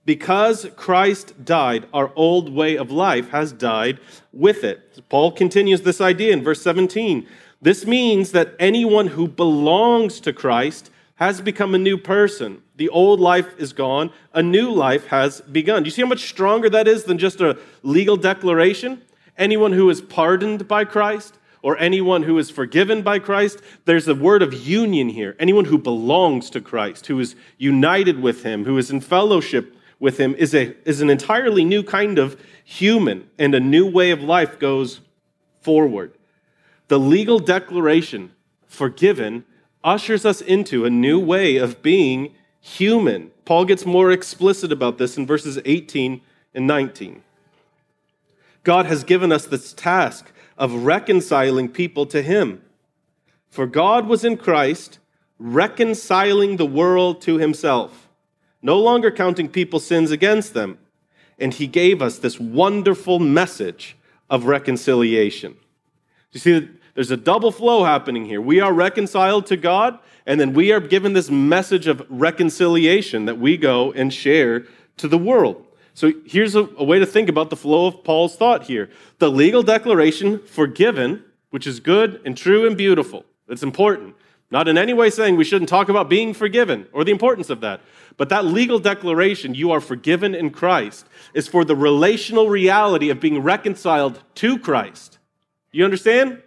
Because 0.06 0.66
Christ 0.78 1.44
died, 1.44 1.86
our 1.94 2.14
old 2.16 2.48
way 2.48 2.78
of 2.78 2.92
life 2.92 3.32
has 3.32 3.52
died 3.52 4.00
with 4.32 4.64
it. 4.64 5.04
Paul 5.10 5.34
continues 5.34 5.82
this 5.82 6.00
idea 6.00 6.32
in 6.32 6.42
verse 6.42 6.62
17. 6.62 7.28
This 7.62 7.86
means 7.86 8.32
that 8.32 8.56
anyone 8.60 9.08
who 9.08 9.28
belongs 9.28 10.22
to 10.22 10.32
Christ 10.32 10.90
has 11.16 11.42
become 11.42 11.76
a 11.76 11.78
new 11.78 11.98
person. 11.98 12.62
The 12.78 12.90
old 12.90 13.20
life 13.20 13.58
is 13.58 13.74
gone, 13.74 14.12
a 14.34 14.44
new 14.44 14.70
life 14.70 15.08
has 15.08 15.42
begun. 15.42 15.84
Do 15.84 15.88
you 15.88 15.92
see 15.92 16.02
how 16.02 16.08
much 16.08 16.28
stronger 16.28 16.70
that 16.70 16.88
is 16.88 17.06
than 17.06 17.18
just 17.18 17.40
a 17.40 17.58
legal 17.84 18.18
declaration? 18.18 19.02
Anyone 19.38 19.72
who 19.72 19.90
is 19.90 20.02
pardoned 20.02 20.68
by 20.68 20.86
Christ 20.86 21.38
or 21.62 21.78
anyone 21.78 22.24
who 22.24 22.38
is 22.38 22.50
forgiven 22.50 23.02
by 23.02 23.20
Christ, 23.20 23.60
there's 23.86 24.08
a 24.08 24.16
word 24.16 24.42
of 24.42 24.54
union 24.54 25.10
here. 25.10 25.36
Anyone 25.40 25.66
who 25.66 25.78
belongs 25.78 26.50
to 26.52 26.62
Christ, 26.62 27.08
who 27.08 27.20
is 27.20 27.36
united 27.58 28.22
with 28.22 28.44
him, 28.44 28.66
who 28.66 28.78
is 28.78 28.92
in 28.92 29.02
fellowship 29.02 29.76
with 30.00 30.20
him 30.20 30.36
is, 30.36 30.54
a, 30.54 30.76
is 30.88 31.02
an 31.02 31.10
entirely 31.10 31.64
new 31.64 31.82
kind 31.82 32.20
of 32.20 32.40
human, 32.64 33.30
and 33.40 33.56
a 33.56 33.60
new 33.60 33.90
way 33.90 34.12
of 34.12 34.22
life 34.22 34.60
goes 34.60 35.00
forward. 35.62 36.14
The 36.88 37.00
legal 37.00 37.40
declaration, 37.40 38.32
forgiven, 38.68 39.46
ushers 39.84 40.26
us 40.26 40.42
into 40.42 40.86
a 40.86 40.90
new 40.90 41.20
way 41.20 41.58
of 41.58 41.82
being 41.82 42.36
human. 42.66 43.32
Paul 43.46 43.66
gets 43.66 43.86
more 43.86 44.12
explicit 44.12 44.72
about 44.72 44.98
this 44.98 45.18
in 45.18 45.26
verses 45.26 45.60
18 45.66 46.22
and 46.54 46.68
19. 46.68 47.22
God 48.64 48.86
has 48.86 49.04
given 49.04 49.32
us 49.32 49.46
this 49.46 49.74
task 49.74 50.32
of 50.58 50.74
reconciling 50.74 51.70
people 51.70 52.06
to 52.08 52.22
Him. 52.22 52.62
For 53.50 53.68
God 53.68 54.08
was 54.08 54.26
in 54.26 54.38
Christ, 54.38 55.00
reconciling 55.38 56.58
the 56.58 56.66
world 56.66 57.22
to 57.22 57.38
Himself 57.38 58.06
no 58.66 58.80
longer 58.80 59.12
counting 59.12 59.48
people's 59.48 59.86
sins 59.86 60.10
against 60.10 60.56
them. 60.56 60.80
And 61.38 61.54
he 61.54 61.68
gave 61.68 62.02
us 62.02 62.18
this 62.18 62.40
wonderful 62.40 63.20
message 63.20 63.96
of 64.28 64.46
reconciliation. 64.46 65.56
You 66.32 66.40
see, 66.40 66.70
there's 66.96 67.12
a 67.12 67.18
double 67.18 67.52
flow 67.52 67.84
happening 67.84 68.26
here. 68.26 68.42
We 68.42 68.62
are 68.62 68.74
reconciled 68.74 69.46
to 69.48 69.58
God, 69.58 70.00
and 70.26 70.40
then 70.40 70.54
we 70.54 70.72
are 70.72 70.80
given 70.80 71.14
this 71.14 71.30
message 71.30 71.88
of 71.88 72.06
reconciliation 72.10 73.26
that 73.26 73.38
we 73.38 73.58
go 73.58 73.92
and 73.92 74.14
share 74.14 74.66
to 74.98 75.08
the 75.10 75.18
world. 75.18 75.68
So 75.94 76.12
here's 76.26 76.56
a, 76.56 76.70
a, 76.78 76.84
way 76.84 77.00
to 77.00 77.06
think 77.06 77.30
about 77.30 77.50
the 77.50 77.56
flow 77.56 77.88
of 77.88 78.04
Paul's 78.04 78.36
thought 78.36 78.64
here 78.64 78.90
the 79.20 79.30
legal 79.30 79.62
declaration, 79.62 80.40
forgiven, 80.40 81.24
which 81.50 81.68
is 81.68 81.80
good 81.80 82.22
and 82.26 82.36
true 82.36 82.66
and 82.66 82.78
beautiful. 82.78 83.26
It's 83.48 83.64
important. 83.64 84.16
Not 84.52 84.68
in 84.68 84.78
any 84.78 84.94
way 84.94 85.10
saying 85.10 85.36
we 85.36 85.44
shouldn't 85.44 85.70
talk 85.70 85.90
about 85.90 86.10
being 86.10 86.34
forgiven 86.34 86.88
or 86.94 87.04
the 87.04 87.12
importance 87.12 87.50
of 87.50 87.62
that. 87.62 87.82
But 88.16 88.30
that 88.30 88.46
legal 88.46 88.80
declaration, 88.80 89.54
you 89.54 89.72
are 89.72 89.82
forgiven 89.82 90.34
in 90.34 90.52
Christ, 90.52 91.08
is 91.34 91.48
for 91.48 91.66
the 91.66 91.76
relational 91.76 92.50
reality 92.50 93.10
of 93.10 93.20
being 93.20 93.42
reconciled 93.42 94.22
to 94.36 94.58
Christ. 94.60 95.18
You 95.72 95.84
understand? 95.84 96.42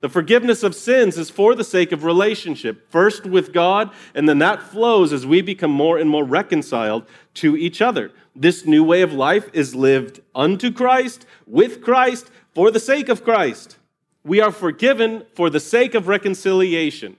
The 0.00 0.08
forgiveness 0.10 0.62
of 0.62 0.74
sins 0.74 1.16
is 1.16 1.30
for 1.30 1.54
the 1.54 1.64
sake 1.64 1.90
of 1.90 2.04
relationship, 2.04 2.90
first 2.90 3.24
with 3.24 3.52
God, 3.52 3.90
and 4.14 4.28
then 4.28 4.38
that 4.40 4.62
flows 4.62 5.12
as 5.12 5.24
we 5.24 5.40
become 5.40 5.70
more 5.70 5.96
and 5.96 6.10
more 6.10 6.24
reconciled 6.24 7.06
to 7.34 7.56
each 7.56 7.80
other. 7.80 8.12
This 8.34 8.66
new 8.66 8.84
way 8.84 9.00
of 9.00 9.14
life 9.14 9.48
is 9.54 9.74
lived 9.74 10.20
unto 10.34 10.70
Christ, 10.70 11.24
with 11.46 11.82
Christ, 11.82 12.30
for 12.54 12.70
the 12.70 12.80
sake 12.80 13.08
of 13.08 13.24
Christ. 13.24 13.78
We 14.22 14.40
are 14.40 14.52
forgiven 14.52 15.24
for 15.34 15.48
the 15.48 15.60
sake 15.60 15.94
of 15.94 16.08
reconciliation. 16.08 17.16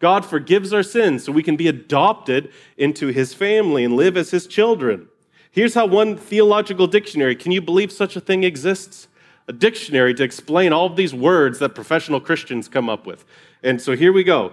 God 0.00 0.26
forgives 0.26 0.72
our 0.72 0.82
sins 0.82 1.24
so 1.24 1.32
we 1.32 1.44
can 1.44 1.56
be 1.56 1.68
adopted 1.68 2.50
into 2.76 3.08
his 3.08 3.34
family 3.34 3.84
and 3.84 3.94
live 3.94 4.16
as 4.16 4.30
his 4.30 4.46
children. 4.48 5.08
Here's 5.52 5.74
how 5.74 5.86
one 5.86 6.16
theological 6.16 6.86
dictionary 6.86 7.36
can 7.36 7.52
you 7.52 7.62
believe 7.62 7.92
such 7.92 8.16
a 8.16 8.20
thing 8.20 8.42
exists? 8.42 9.08
A 9.48 9.52
dictionary 9.52 10.14
to 10.14 10.24
explain 10.24 10.72
all 10.72 10.86
of 10.86 10.96
these 10.96 11.14
words 11.14 11.58
that 11.60 11.74
professional 11.74 12.20
Christians 12.20 12.68
come 12.68 12.88
up 12.88 13.06
with. 13.06 13.24
And 13.62 13.80
so 13.80 13.94
here 13.94 14.12
we 14.12 14.24
go. 14.24 14.52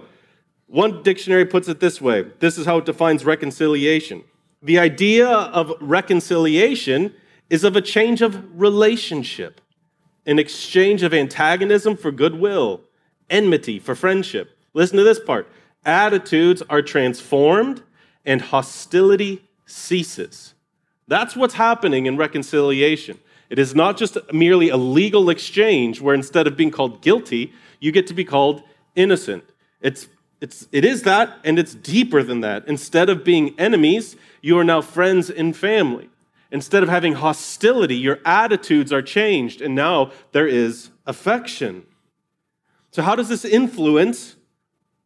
One 0.66 1.02
dictionary 1.02 1.44
puts 1.44 1.68
it 1.68 1.80
this 1.80 2.00
way 2.00 2.22
this 2.40 2.58
is 2.58 2.66
how 2.66 2.78
it 2.78 2.84
defines 2.84 3.24
reconciliation. 3.24 4.24
The 4.62 4.78
idea 4.78 5.28
of 5.28 5.72
reconciliation 5.80 7.14
is 7.50 7.64
of 7.64 7.76
a 7.76 7.82
change 7.82 8.22
of 8.22 8.58
relationship, 8.58 9.60
an 10.24 10.38
exchange 10.38 11.02
of 11.02 11.12
antagonism 11.12 11.96
for 11.96 12.10
goodwill, 12.10 12.80
enmity 13.28 13.78
for 13.78 13.94
friendship 13.94 14.54
Listen 14.74 14.98
to 14.98 15.04
this 15.04 15.20
part 15.20 15.48
attitudes 15.86 16.62
are 16.68 16.82
transformed 16.82 17.82
and 18.24 18.40
hostility 18.40 19.44
ceases. 19.66 20.54
That's 21.06 21.36
what's 21.36 21.54
happening 21.54 22.06
in 22.06 22.16
reconciliation. 22.16 23.18
It 23.54 23.60
is 23.60 23.72
not 23.72 23.96
just 23.96 24.18
merely 24.32 24.68
a 24.68 24.76
legal 24.76 25.30
exchange 25.30 26.00
where 26.00 26.12
instead 26.12 26.48
of 26.48 26.56
being 26.56 26.72
called 26.72 27.02
guilty, 27.02 27.52
you 27.78 27.92
get 27.92 28.08
to 28.08 28.12
be 28.12 28.24
called 28.24 28.64
innocent. 28.96 29.44
It's, 29.80 30.08
it's, 30.40 30.66
it 30.72 30.84
is 30.84 31.04
that, 31.04 31.38
and 31.44 31.56
it's 31.56 31.72
deeper 31.72 32.24
than 32.24 32.40
that. 32.40 32.66
Instead 32.66 33.08
of 33.08 33.22
being 33.22 33.54
enemies, 33.56 34.16
you 34.42 34.58
are 34.58 34.64
now 34.64 34.80
friends 34.80 35.30
and 35.30 35.56
family. 35.56 36.10
Instead 36.50 36.82
of 36.82 36.88
having 36.88 37.12
hostility, 37.12 37.94
your 37.94 38.18
attitudes 38.24 38.92
are 38.92 39.02
changed, 39.02 39.60
and 39.60 39.72
now 39.72 40.10
there 40.32 40.48
is 40.48 40.90
affection. 41.06 41.86
So, 42.90 43.02
how 43.02 43.14
does 43.14 43.28
this 43.28 43.44
influence 43.44 44.34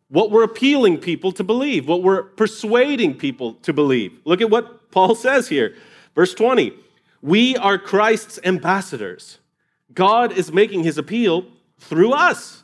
what 0.08 0.30
we're 0.30 0.44
appealing 0.44 0.96
people 0.96 1.32
to 1.32 1.44
believe, 1.44 1.86
what 1.86 2.02
we're 2.02 2.22
persuading 2.22 3.18
people 3.18 3.52
to 3.56 3.74
believe. 3.74 4.18
Look 4.24 4.40
at 4.40 4.48
what 4.48 4.90
Paul 4.90 5.14
says 5.14 5.48
here. 5.48 5.74
Verse 6.14 6.32
20 6.32 6.72
We 7.20 7.56
are 7.56 7.78
Christ's 7.78 8.38
ambassadors. 8.44 9.38
God 9.92 10.32
is 10.32 10.52
making 10.52 10.84
his 10.84 10.98
appeal 10.98 11.46
through 11.78 12.12
us. 12.12 12.62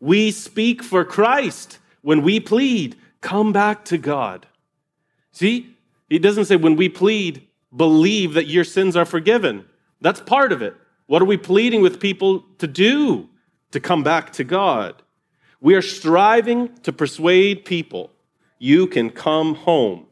We 0.00 0.30
speak 0.30 0.82
for 0.82 1.04
Christ 1.04 1.78
when 2.02 2.22
we 2.22 2.40
plead, 2.40 2.96
come 3.20 3.52
back 3.52 3.84
to 3.86 3.96
God. 3.96 4.46
See, 5.32 5.74
he 6.08 6.18
doesn't 6.18 6.44
say 6.44 6.56
when 6.56 6.76
we 6.76 6.88
plead, 6.88 7.46
believe 7.74 8.34
that 8.34 8.46
your 8.46 8.64
sins 8.64 8.96
are 8.96 9.06
forgiven. 9.06 9.64
That's 10.00 10.20
part 10.20 10.52
of 10.52 10.60
it. 10.60 10.76
What 11.06 11.22
are 11.22 11.26
we 11.26 11.36
pleading 11.36 11.80
with 11.80 12.00
people 12.00 12.44
to 12.58 12.66
do 12.66 13.28
to 13.70 13.80
come 13.80 14.02
back 14.02 14.32
to 14.34 14.44
God? 14.44 15.02
We 15.60 15.74
are 15.74 15.82
striving 15.82 16.76
to 16.82 16.92
persuade 16.92 17.64
people 17.64 18.10
you 18.58 18.86
can 18.86 19.10
come 19.10 19.54
home. 19.54 20.06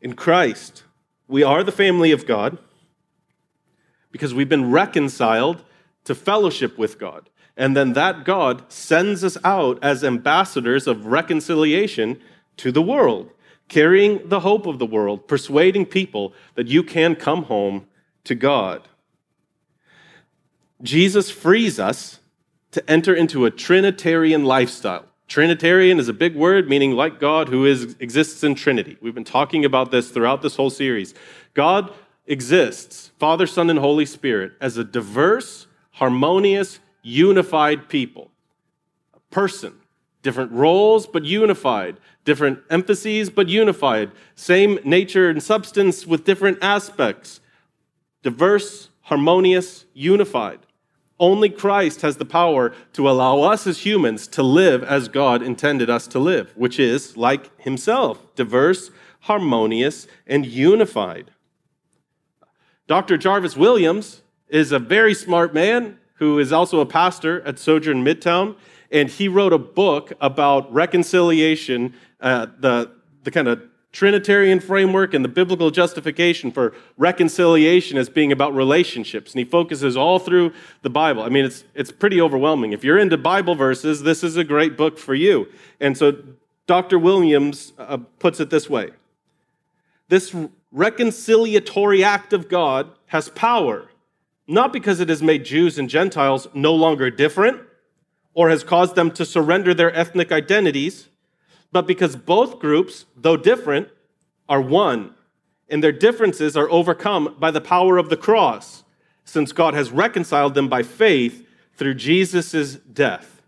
In 0.00 0.14
Christ, 0.14 0.84
we 1.28 1.42
are 1.42 1.62
the 1.62 1.72
family 1.72 2.12
of 2.12 2.26
God 2.26 2.58
because 4.10 4.34
we've 4.34 4.48
been 4.48 4.70
reconciled 4.70 5.64
to 6.04 6.14
fellowship 6.14 6.78
with 6.78 6.98
God. 6.98 7.30
And 7.56 7.76
then 7.76 7.92
that 7.92 8.24
God 8.24 8.70
sends 8.70 9.22
us 9.24 9.36
out 9.44 9.78
as 9.82 10.04
ambassadors 10.04 10.86
of 10.86 11.06
reconciliation 11.06 12.20
to 12.58 12.72
the 12.72 12.82
world, 12.82 13.30
carrying 13.68 14.28
the 14.28 14.40
hope 14.40 14.66
of 14.66 14.78
the 14.78 14.86
world, 14.86 15.28
persuading 15.28 15.86
people 15.86 16.32
that 16.56 16.66
you 16.66 16.82
can 16.82 17.14
come 17.14 17.44
home 17.44 17.86
to 18.24 18.34
God. 18.34 18.88
Jesus 20.82 21.30
frees 21.30 21.78
us 21.78 22.20
to 22.72 22.90
enter 22.90 23.14
into 23.14 23.46
a 23.46 23.50
Trinitarian 23.50 24.44
lifestyle. 24.44 25.06
Trinitarian 25.26 25.98
is 25.98 26.08
a 26.08 26.12
big 26.12 26.36
word 26.36 26.68
meaning 26.68 26.92
like 26.92 27.18
God 27.18 27.48
who 27.48 27.64
is, 27.64 27.96
exists 27.98 28.44
in 28.44 28.54
Trinity. 28.54 28.96
We've 29.00 29.14
been 29.14 29.24
talking 29.24 29.64
about 29.64 29.90
this 29.90 30.10
throughout 30.10 30.42
this 30.42 30.56
whole 30.56 30.70
series. 30.70 31.14
God 31.54 31.92
exists, 32.26 33.10
Father, 33.18 33.46
Son, 33.46 33.70
and 33.70 33.78
Holy 33.78 34.06
Spirit, 34.06 34.52
as 34.60 34.76
a 34.76 34.84
diverse, 34.84 35.66
harmonious, 35.92 36.78
unified 37.02 37.88
people. 37.88 38.30
A 39.14 39.20
person, 39.34 39.74
different 40.22 40.52
roles, 40.52 41.06
but 41.06 41.24
unified, 41.24 41.98
different 42.24 42.60
emphases, 42.70 43.30
but 43.30 43.48
unified, 43.48 44.10
same 44.34 44.78
nature 44.84 45.28
and 45.30 45.42
substance 45.42 46.06
with 46.06 46.24
different 46.24 46.58
aspects. 46.62 47.40
Diverse, 48.22 48.88
harmonious, 49.02 49.84
unified. 49.92 50.60
Only 51.24 51.48
Christ 51.48 52.02
has 52.02 52.18
the 52.18 52.26
power 52.26 52.74
to 52.92 53.08
allow 53.08 53.40
us 53.40 53.66
as 53.66 53.86
humans 53.86 54.28
to 54.28 54.42
live 54.42 54.84
as 54.84 55.08
God 55.08 55.40
intended 55.40 55.88
us 55.88 56.06
to 56.08 56.18
live, 56.18 56.52
which 56.54 56.78
is 56.78 57.16
like 57.16 57.58
Himself, 57.58 58.34
diverse, 58.34 58.90
harmonious, 59.20 60.06
and 60.26 60.44
unified. 60.44 61.30
Dr. 62.86 63.16
Jarvis 63.16 63.56
Williams 63.56 64.20
is 64.50 64.70
a 64.70 64.78
very 64.78 65.14
smart 65.14 65.54
man 65.54 65.98
who 66.16 66.38
is 66.38 66.52
also 66.52 66.80
a 66.80 66.86
pastor 66.86 67.40
at 67.46 67.58
Sojourn 67.58 68.04
Midtown, 68.04 68.54
and 68.90 69.08
he 69.08 69.26
wrote 69.26 69.54
a 69.54 69.58
book 69.58 70.12
about 70.20 70.70
reconciliation, 70.70 71.94
uh, 72.20 72.48
the, 72.58 72.90
the 73.22 73.30
kind 73.30 73.48
of 73.48 73.62
Trinitarian 73.94 74.58
framework 74.58 75.14
and 75.14 75.24
the 75.24 75.28
biblical 75.28 75.70
justification 75.70 76.50
for 76.50 76.74
reconciliation 76.96 77.96
as 77.96 78.08
being 78.08 78.32
about 78.32 78.52
relationships. 78.52 79.32
And 79.32 79.38
he 79.38 79.44
focuses 79.44 79.96
all 79.96 80.18
through 80.18 80.52
the 80.82 80.90
Bible. 80.90 81.22
I 81.22 81.28
mean, 81.28 81.44
it's, 81.44 81.62
it's 81.74 81.92
pretty 81.92 82.20
overwhelming. 82.20 82.72
If 82.72 82.82
you're 82.82 82.98
into 82.98 83.16
Bible 83.16 83.54
verses, 83.54 84.02
this 84.02 84.24
is 84.24 84.36
a 84.36 84.42
great 84.42 84.76
book 84.76 84.98
for 84.98 85.14
you. 85.14 85.46
And 85.78 85.96
so 85.96 86.16
Dr. 86.66 86.98
Williams 86.98 87.72
uh, 87.78 87.98
puts 88.18 88.40
it 88.40 88.50
this 88.50 88.68
way 88.68 88.90
This 90.08 90.34
reconciliatory 90.74 92.02
act 92.02 92.32
of 92.32 92.48
God 92.48 92.90
has 93.06 93.28
power, 93.28 93.90
not 94.48 94.72
because 94.72 94.98
it 94.98 95.08
has 95.08 95.22
made 95.22 95.44
Jews 95.44 95.78
and 95.78 95.88
Gentiles 95.88 96.48
no 96.52 96.74
longer 96.74 97.12
different 97.12 97.60
or 98.34 98.48
has 98.50 98.64
caused 98.64 98.96
them 98.96 99.12
to 99.12 99.24
surrender 99.24 99.72
their 99.72 99.94
ethnic 99.94 100.32
identities, 100.32 101.10
but 101.74 101.88
because 101.88 102.14
both 102.14 102.60
groups, 102.60 103.04
though 103.16 103.36
different, 103.36 103.88
are 104.48 104.60
one, 104.60 105.12
and 105.68 105.82
their 105.82 105.90
differences 105.90 106.56
are 106.56 106.70
overcome 106.70 107.34
by 107.40 107.50
the 107.50 107.60
power 107.60 107.98
of 107.98 108.10
the 108.10 108.16
cross, 108.16 108.84
since 109.24 109.50
God 109.50 109.74
has 109.74 109.90
reconciled 109.90 110.54
them 110.54 110.68
by 110.68 110.84
faith 110.84 111.44
through 111.74 111.94
Jesus' 111.94 112.76
death. 112.76 113.42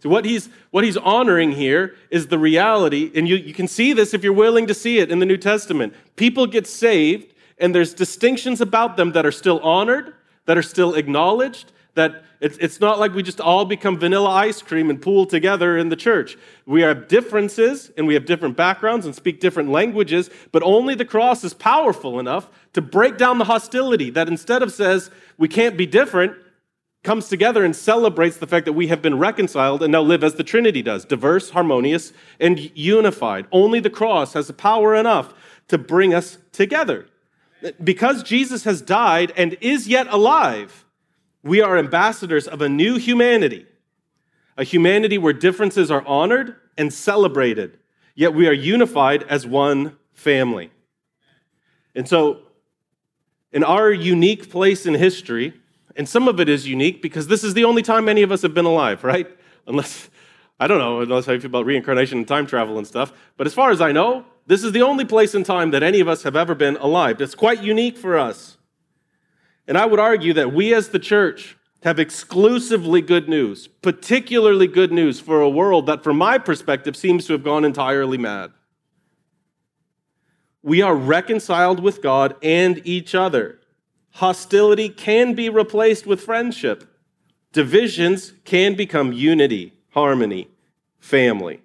So 0.00 0.08
what 0.08 0.24
he's 0.24 0.48
what 0.72 0.82
he's 0.82 0.96
honoring 0.96 1.52
here 1.52 1.94
is 2.10 2.26
the 2.26 2.38
reality, 2.38 3.12
and 3.14 3.28
you, 3.28 3.36
you 3.36 3.54
can 3.54 3.68
see 3.68 3.92
this 3.92 4.12
if 4.12 4.24
you're 4.24 4.32
willing 4.32 4.66
to 4.66 4.74
see 4.74 4.98
it 4.98 5.12
in 5.12 5.20
the 5.20 5.26
New 5.26 5.36
Testament. 5.36 5.94
People 6.16 6.48
get 6.48 6.66
saved, 6.66 7.32
and 7.58 7.72
there's 7.72 7.94
distinctions 7.94 8.60
about 8.60 8.96
them 8.96 9.12
that 9.12 9.24
are 9.24 9.30
still 9.30 9.60
honored, 9.60 10.14
that 10.46 10.58
are 10.58 10.62
still 10.62 10.94
acknowledged, 10.94 11.70
that 11.94 12.24
it's, 12.40 12.58
it's 12.58 12.80
not 12.80 12.98
like 12.98 13.14
we 13.14 13.22
just 13.22 13.40
all 13.40 13.64
become 13.64 13.98
vanilla 13.98 14.30
ice 14.30 14.62
cream 14.62 14.90
and 14.90 15.00
pool 15.00 15.26
together 15.26 15.76
in 15.76 15.90
the 15.90 15.96
church. 15.96 16.36
We 16.66 16.82
have 16.82 17.06
differences 17.06 17.90
and 17.96 18.06
we 18.06 18.14
have 18.14 18.24
different 18.24 18.56
backgrounds 18.56 19.06
and 19.06 19.14
speak 19.14 19.40
different 19.40 19.70
languages, 19.70 20.30
but 20.50 20.62
only 20.62 20.94
the 20.94 21.04
cross 21.04 21.44
is 21.44 21.54
powerful 21.54 22.18
enough 22.18 22.48
to 22.72 22.80
break 22.80 23.18
down 23.18 23.38
the 23.38 23.44
hostility 23.44 24.10
that 24.10 24.28
instead 24.28 24.62
of 24.62 24.72
says 24.72 25.10
we 25.38 25.48
can't 25.48 25.76
be 25.76 25.86
different, 25.86 26.36
comes 27.02 27.28
together 27.28 27.64
and 27.64 27.74
celebrates 27.74 28.36
the 28.36 28.46
fact 28.46 28.64
that 28.64 28.72
we 28.74 28.86
have 28.86 29.02
been 29.02 29.18
reconciled 29.18 29.82
and 29.82 29.90
now 29.90 30.02
live 30.02 30.22
as 30.22 30.34
the 30.34 30.44
Trinity 30.44 30.82
does 30.82 31.04
diverse, 31.04 31.50
harmonious, 31.50 32.12
and 32.38 32.70
unified. 32.76 33.46
Only 33.50 33.80
the 33.80 33.90
cross 33.90 34.34
has 34.34 34.46
the 34.46 34.52
power 34.52 34.94
enough 34.94 35.34
to 35.68 35.78
bring 35.78 36.14
us 36.14 36.38
together. 36.52 37.06
Because 37.82 38.22
Jesus 38.22 38.64
has 38.64 38.82
died 38.82 39.32
and 39.36 39.56
is 39.60 39.88
yet 39.88 40.06
alive, 40.08 40.84
we 41.42 41.60
are 41.60 41.76
ambassadors 41.76 42.46
of 42.46 42.62
a 42.62 42.68
new 42.68 42.96
humanity, 42.96 43.66
a 44.56 44.64
humanity 44.64 45.18
where 45.18 45.32
differences 45.32 45.90
are 45.90 46.06
honored 46.06 46.56
and 46.78 46.92
celebrated, 46.92 47.78
yet 48.14 48.34
we 48.34 48.46
are 48.46 48.52
unified 48.52 49.24
as 49.24 49.46
one 49.46 49.96
family. 50.12 50.70
And 51.94 52.08
so, 52.08 52.40
in 53.52 53.64
our 53.64 53.92
unique 53.92 54.50
place 54.50 54.86
in 54.86 54.94
history, 54.94 55.52
and 55.96 56.08
some 56.08 56.26
of 56.26 56.40
it 56.40 56.48
is 56.48 56.66
unique 56.66 57.02
because 57.02 57.26
this 57.26 57.44
is 57.44 57.54
the 57.54 57.64
only 57.64 57.82
time 57.82 58.04
many 58.04 58.22
of 58.22 58.32
us 58.32 58.42
have 58.42 58.54
been 58.54 58.64
alive, 58.64 59.04
right? 59.04 59.28
Unless, 59.66 60.08
I 60.58 60.66
don't 60.66 60.78
know, 60.78 61.00
unless 61.00 61.28
I 61.28 61.38
feel 61.38 61.46
about 61.46 61.66
reincarnation 61.66 62.18
and 62.18 62.28
time 62.28 62.46
travel 62.46 62.78
and 62.78 62.86
stuff. 62.86 63.12
But 63.36 63.46
as 63.46 63.52
far 63.54 63.70
as 63.70 63.80
I 63.80 63.92
know, 63.92 64.24
this 64.46 64.64
is 64.64 64.72
the 64.72 64.82
only 64.82 65.04
place 65.04 65.34
in 65.34 65.44
time 65.44 65.70
that 65.72 65.82
any 65.82 66.00
of 66.00 66.08
us 66.08 66.22
have 66.22 66.34
ever 66.34 66.54
been 66.54 66.76
alive. 66.76 67.20
It's 67.20 67.34
quite 67.34 67.62
unique 67.62 67.96
for 67.96 68.18
us. 68.18 68.56
And 69.66 69.78
I 69.78 69.86
would 69.86 70.00
argue 70.00 70.32
that 70.34 70.52
we 70.52 70.74
as 70.74 70.88
the 70.88 70.98
church 70.98 71.56
have 71.82 71.98
exclusively 71.98 73.00
good 73.00 73.28
news, 73.28 73.66
particularly 73.66 74.66
good 74.66 74.92
news 74.92 75.18
for 75.18 75.40
a 75.40 75.50
world 75.50 75.86
that, 75.86 76.04
from 76.04 76.16
my 76.16 76.38
perspective, 76.38 76.96
seems 76.96 77.26
to 77.26 77.32
have 77.32 77.42
gone 77.42 77.64
entirely 77.64 78.18
mad. 78.18 78.52
We 80.62 80.80
are 80.80 80.94
reconciled 80.94 81.80
with 81.80 82.02
God 82.02 82.36
and 82.42 82.80
each 82.84 83.14
other. 83.14 83.58
Hostility 84.10 84.88
can 84.88 85.34
be 85.34 85.48
replaced 85.48 86.06
with 86.06 86.20
friendship. 86.20 86.84
Divisions 87.52 88.32
can 88.44 88.74
become 88.74 89.12
unity, 89.12 89.72
harmony, 89.90 90.48
family. 91.00 91.61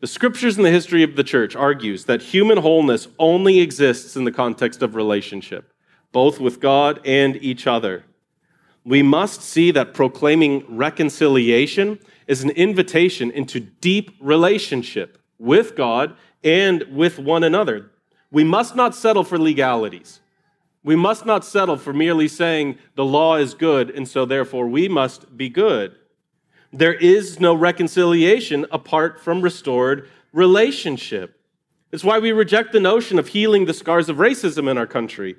The, 0.00 0.06
scriptures 0.06 0.56
and 0.56 0.64
the 0.64 0.70
history 0.70 1.02
of 1.02 1.16
the 1.16 1.24
church 1.24 1.54
argues 1.54 2.06
that 2.06 2.22
human 2.22 2.58
wholeness 2.58 3.08
only 3.18 3.60
exists 3.60 4.16
in 4.16 4.24
the 4.24 4.32
context 4.32 4.82
of 4.82 4.94
relationship, 4.94 5.72
both 6.10 6.40
with 6.40 6.58
God 6.58 7.00
and 7.04 7.36
each 7.36 7.66
other. 7.66 8.04
We 8.82 9.02
must 9.02 9.42
see 9.42 9.70
that 9.72 9.92
proclaiming 9.92 10.64
reconciliation 10.74 11.98
is 12.26 12.42
an 12.42 12.50
invitation 12.50 13.30
into 13.30 13.60
deep 13.60 14.16
relationship 14.20 15.18
with 15.38 15.76
God 15.76 16.16
and 16.42 16.82
with 16.84 17.18
one 17.18 17.44
another. 17.44 17.90
We 18.30 18.42
must 18.42 18.74
not 18.74 18.94
settle 18.94 19.24
for 19.24 19.38
legalities. 19.38 20.20
We 20.82 20.96
must 20.96 21.26
not 21.26 21.44
settle 21.44 21.76
for 21.76 21.92
merely 21.92 22.26
saying 22.26 22.78
the 22.94 23.04
law 23.04 23.36
is 23.36 23.52
good 23.52 23.90
and 23.90 24.08
so 24.08 24.24
therefore 24.24 24.66
we 24.66 24.88
must 24.88 25.36
be 25.36 25.50
good. 25.50 25.94
There 26.72 26.94
is 26.94 27.40
no 27.40 27.54
reconciliation 27.54 28.66
apart 28.70 29.20
from 29.20 29.42
restored 29.42 30.08
relationship. 30.32 31.40
It's 31.92 32.04
why 32.04 32.18
we 32.18 32.32
reject 32.32 32.72
the 32.72 32.80
notion 32.80 33.18
of 33.18 33.28
healing 33.28 33.64
the 33.64 33.74
scars 33.74 34.08
of 34.08 34.18
racism 34.18 34.70
in 34.70 34.78
our 34.78 34.86
country, 34.86 35.36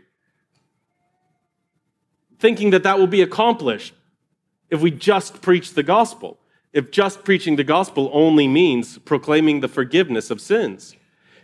thinking 2.39 2.71
that 2.71 2.83
that 2.83 2.99
will 2.99 3.07
be 3.07 3.21
accomplished 3.21 3.93
if 4.69 4.81
we 4.81 4.91
just 4.91 5.41
preach 5.41 5.73
the 5.73 5.83
gospel, 5.83 6.37
if 6.73 6.91
just 6.91 7.23
preaching 7.23 7.55
the 7.55 7.63
gospel 7.63 8.09
only 8.13 8.47
means 8.47 8.97
proclaiming 8.99 9.61
the 9.61 9.67
forgiveness 9.67 10.29
of 10.29 10.41
sins 10.41 10.95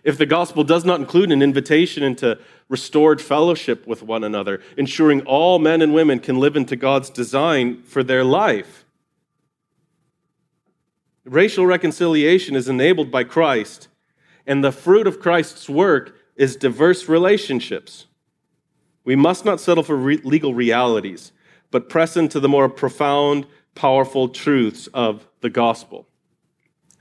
if 0.07 0.17
the 0.17 0.25
gospel 0.25 0.63
does 0.63 0.85
not 0.85 1.01
include 1.01 1.33
an 1.33 1.41
invitation 1.41 2.01
into 2.01 2.39
restored 2.69 3.21
fellowship 3.21 3.85
with 3.85 4.01
one 4.01 4.23
another, 4.23 4.61
ensuring 4.77 5.19
all 5.23 5.59
men 5.59 5.81
and 5.81 5.93
women 5.93 6.17
can 6.17 6.39
live 6.39 6.55
into 6.55 6.77
God's 6.77 7.09
design 7.09 7.83
for 7.83 8.03
their 8.03 8.23
life. 8.23 8.85
Racial 11.27 11.65
reconciliation 11.65 12.55
is 12.55 12.69
enabled 12.69 13.11
by 13.11 13.23
Christ, 13.23 13.87
and 14.45 14.63
the 14.63 14.71
fruit 14.71 15.07
of 15.07 15.19
Christ's 15.19 15.69
work 15.69 16.15
is 16.35 16.55
diverse 16.55 17.09
relationships. 17.09 18.07
We 19.03 19.15
must 19.15 19.45
not 19.45 19.59
settle 19.59 19.83
for 19.83 19.95
re- 19.95 20.21
legal 20.23 20.53
realities, 20.53 21.31
but 21.69 21.89
press 21.89 22.15
into 22.15 22.39
the 22.39 22.49
more 22.49 22.69
profound, 22.69 23.45
powerful 23.75 24.29
truths 24.29 24.87
of 24.93 25.27
the 25.41 25.49
gospel. 25.49 26.07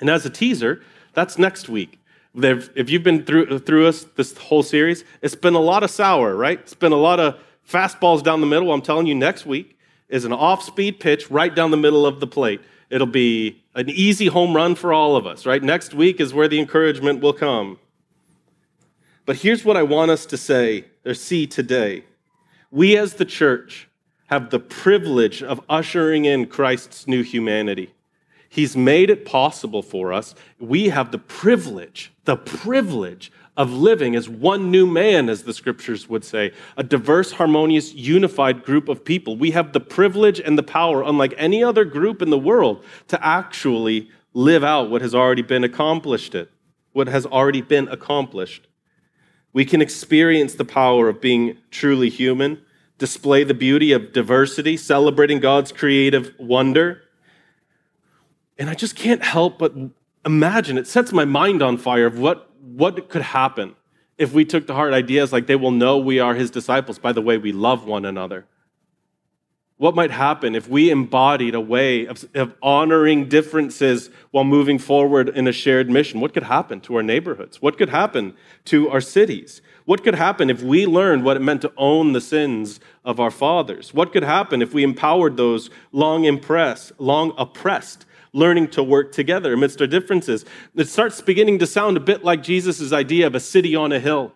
And 0.00 0.10
as 0.10 0.26
a 0.26 0.30
teaser, 0.30 0.82
that's 1.14 1.38
next 1.38 1.68
week 1.68 1.98
if 2.36 2.90
you've 2.90 3.02
been 3.02 3.24
through, 3.24 3.58
through 3.60 3.86
us 3.86 4.04
this 4.16 4.36
whole 4.36 4.62
series, 4.62 5.04
it's 5.22 5.34
been 5.34 5.54
a 5.54 5.60
lot 5.60 5.82
of 5.82 5.90
sour, 5.90 6.34
right? 6.34 6.58
It's 6.60 6.74
been 6.74 6.92
a 6.92 6.96
lot 6.96 7.18
of 7.18 7.38
fastballs 7.68 8.22
down 8.22 8.40
the 8.40 8.46
middle. 8.46 8.72
I'm 8.72 8.82
telling 8.82 9.06
you, 9.06 9.14
next 9.14 9.46
week 9.46 9.78
is 10.08 10.24
an 10.24 10.32
off 10.32 10.62
speed 10.62 11.00
pitch 11.00 11.30
right 11.30 11.54
down 11.54 11.70
the 11.70 11.76
middle 11.76 12.04
of 12.04 12.20
the 12.20 12.26
plate. 12.26 12.60
It'll 12.88 13.07
be 13.07 13.64
an 13.75 13.90
easy 13.90 14.27
home 14.27 14.55
run 14.55 14.75
for 14.75 14.92
all 14.92 15.16
of 15.16 15.27
us, 15.27 15.44
right? 15.44 15.62
Next 15.62 15.94
week 15.94 16.20
is 16.20 16.33
where 16.33 16.49
the 16.49 16.61
encouragement 16.61 17.20
will 17.20 17.33
come. 17.33 17.79
But 19.25 19.37
here's 19.37 19.64
what 19.64 19.77
I 19.77 19.83
want 19.83 20.12
us 20.12 20.25
to 20.27 20.37
say 20.37 20.85
or 21.05 21.14
see 21.14 21.46
today. 21.46 22.05
We 22.70 22.96
as 22.96 23.14
the 23.14 23.25
church 23.25 23.88
have 24.27 24.51
the 24.51 24.61
privilege 24.61 25.42
of 25.42 25.61
ushering 25.68 26.25
in 26.25 26.46
Christ's 26.46 27.07
new 27.07 27.22
humanity. 27.22 27.92
He's 28.49 28.77
made 28.77 29.11
it 29.11 29.25
possible 29.25 29.83
for 29.83 30.12
us. 30.12 30.35
We 30.59 30.88
have 30.88 31.11
the 31.11 31.18
privilege, 31.18 32.12
the 32.25 32.37
privilege 32.37 33.33
of 33.57 33.73
living 33.73 34.14
as 34.14 34.29
one 34.29 34.71
new 34.71 34.87
man, 34.87 35.29
as 35.29 35.45
the 35.45 35.55
scriptures 35.55 36.09
would 36.09 36.25
say, 36.25 36.53
a 36.77 36.83
diverse, 36.83 37.33
harmonious, 37.33 37.95
unified 37.95 38.64
group 38.64 38.88
of 38.88 39.05
people. 39.05 39.37
We 39.37 39.53
have 39.53 39.73
the 39.73 39.81
privilege 39.81 40.40
and 40.40 40.59
the 40.59 40.62
power, 40.62 41.03
unlike 41.03 41.35
any 41.37 41.64
other 41.64 41.85
group 41.85 42.21
in 42.21 42.31
the 42.31 42.38
world, 42.38 42.85
to 43.09 43.25
actually 43.25 44.11
live 44.35 44.62
out 44.62 44.90
what 44.90 45.03
has 45.03 45.14
already 45.14 45.42
been 45.42 45.64
accomplished 45.64 46.35
it, 46.35 46.51
what 46.92 47.09
has 47.09 47.25
already 47.25 47.62
been 47.62 47.88
accomplished. 47.88 48.66
We 49.53 49.64
can 49.64 49.81
experience 49.81 50.55
the 50.55 50.64
power 50.64 51.09
of 51.09 51.21
being 51.21 51.57
truly 51.71 52.11
human, 52.11 52.62
display 52.99 53.45
the 53.45 53.55
beauty 53.55 53.92
of 53.92 54.12
diversity, 54.12 54.77
celebrating 54.77 55.40
God's 55.40 55.73
creative 55.73 56.35
wonder 56.38 57.03
and 58.59 58.71
I 58.71 58.75
just 58.75 58.97
can't 58.97 59.23
help 59.23 59.59
but 59.59 59.75
imagine, 60.25 60.79
it 60.79 60.87
sets 60.87 61.12
my 61.12 61.25
mind 61.25 61.62
on 61.62 61.77
fire 61.77 62.07
of 62.07 62.19
what, 62.19 62.51
what 62.66 63.09
could 63.09 63.22
happen 63.22 63.74
if 64.18 64.33
we 64.33 64.44
took 64.44 64.66
to 64.66 64.74
heart 64.74 64.92
ideas 64.92 65.33
like 65.33 65.46
they 65.46 65.57
will 65.57 65.70
know 65.70 65.98
we 65.98 66.18
are 66.18 66.35
his 66.35 66.50
disciples 66.50 66.98
by 66.98 67.12
the 67.12 67.22
way 67.22 67.38
we 67.38 67.52
love 67.52 67.87
one 67.87 68.05
another. 68.05 68.46
What 69.79 69.94
might 69.94 70.11
happen 70.11 70.55
if 70.55 70.68
we 70.68 70.90
embodied 70.90 71.55
a 71.55 71.61
way 71.61 72.07
of, 72.07 72.24
of, 72.35 72.55
honoring 72.62 73.29
differences 73.29 74.09
while 74.31 74.44
moving 74.44 74.79
forward 74.79 75.29
in 75.29 75.46
a 75.46 75.52
shared 75.52 75.90
mission? 75.90 76.18
What 76.18 76.33
could 76.33 76.44
happen 76.44 76.81
to 76.83 76.96
our 76.96 77.02
neighborhoods? 77.02 77.61
What 77.61 77.76
could 77.76 77.90
happen 77.90 78.35
to 78.66 78.88
our 78.88 79.02
cities? 79.02 79.61
What 79.85 80.02
could 80.02 80.14
happen 80.14 80.48
if 80.48 80.62
we 80.62 80.87
learned 80.87 81.24
what 81.24 81.37
it 81.37 81.40
meant 81.40 81.61
to 81.61 81.72
own 81.76 82.14
the 82.14 82.22
sins 82.22 82.81
of 83.05 83.20
our 83.20 83.31
fathers? 83.31 83.92
What 83.92 84.14
could 84.14 84.22
happen 84.22 84.62
if 84.62 84.72
we 84.72 84.83
empowered 84.83 85.37
those 85.37 85.68
long 85.92 86.24
impressed, 86.24 86.92
long 86.98 87.35
oppressed 87.37 88.07
learning 88.37 88.68
to 88.68 88.83
work 88.83 89.12
together 89.12 89.55
amidst 89.55 89.81
our 89.81 89.87
differences. 89.87 90.44
It 90.75 90.88
starts 90.88 91.22
beginning 91.22 91.59
to 91.61 91.66
sound 91.66 91.96
a 91.96 92.01
bit 92.01 92.22
like 92.22 92.42
Jesus' 92.42 92.92
idea 92.92 93.27
of 93.27 93.35
a 93.35 93.40
city 93.40 93.75
on 93.75 93.92
a 93.92 93.99
hill, 93.99 94.35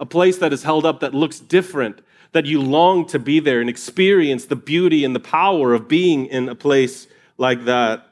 a 0.00 0.04
place 0.04 0.38
that 0.38 0.52
is 0.52 0.64
held 0.64 0.84
up 0.84 0.98
that 0.98 1.14
looks 1.14 1.38
different, 1.38 2.00
that 2.32 2.44
you 2.44 2.60
long 2.60 3.06
to 3.06 3.20
be 3.20 3.38
there 3.38 3.60
and 3.60 3.70
experience 3.70 4.46
the 4.46 4.56
beauty 4.56 5.04
and 5.04 5.14
the 5.14 5.20
power 5.20 5.74
of 5.74 5.86
being 5.86 6.26
in 6.26 6.48
a 6.48 6.56
place 6.56 7.06
like 7.38 7.66
that. 7.66 8.04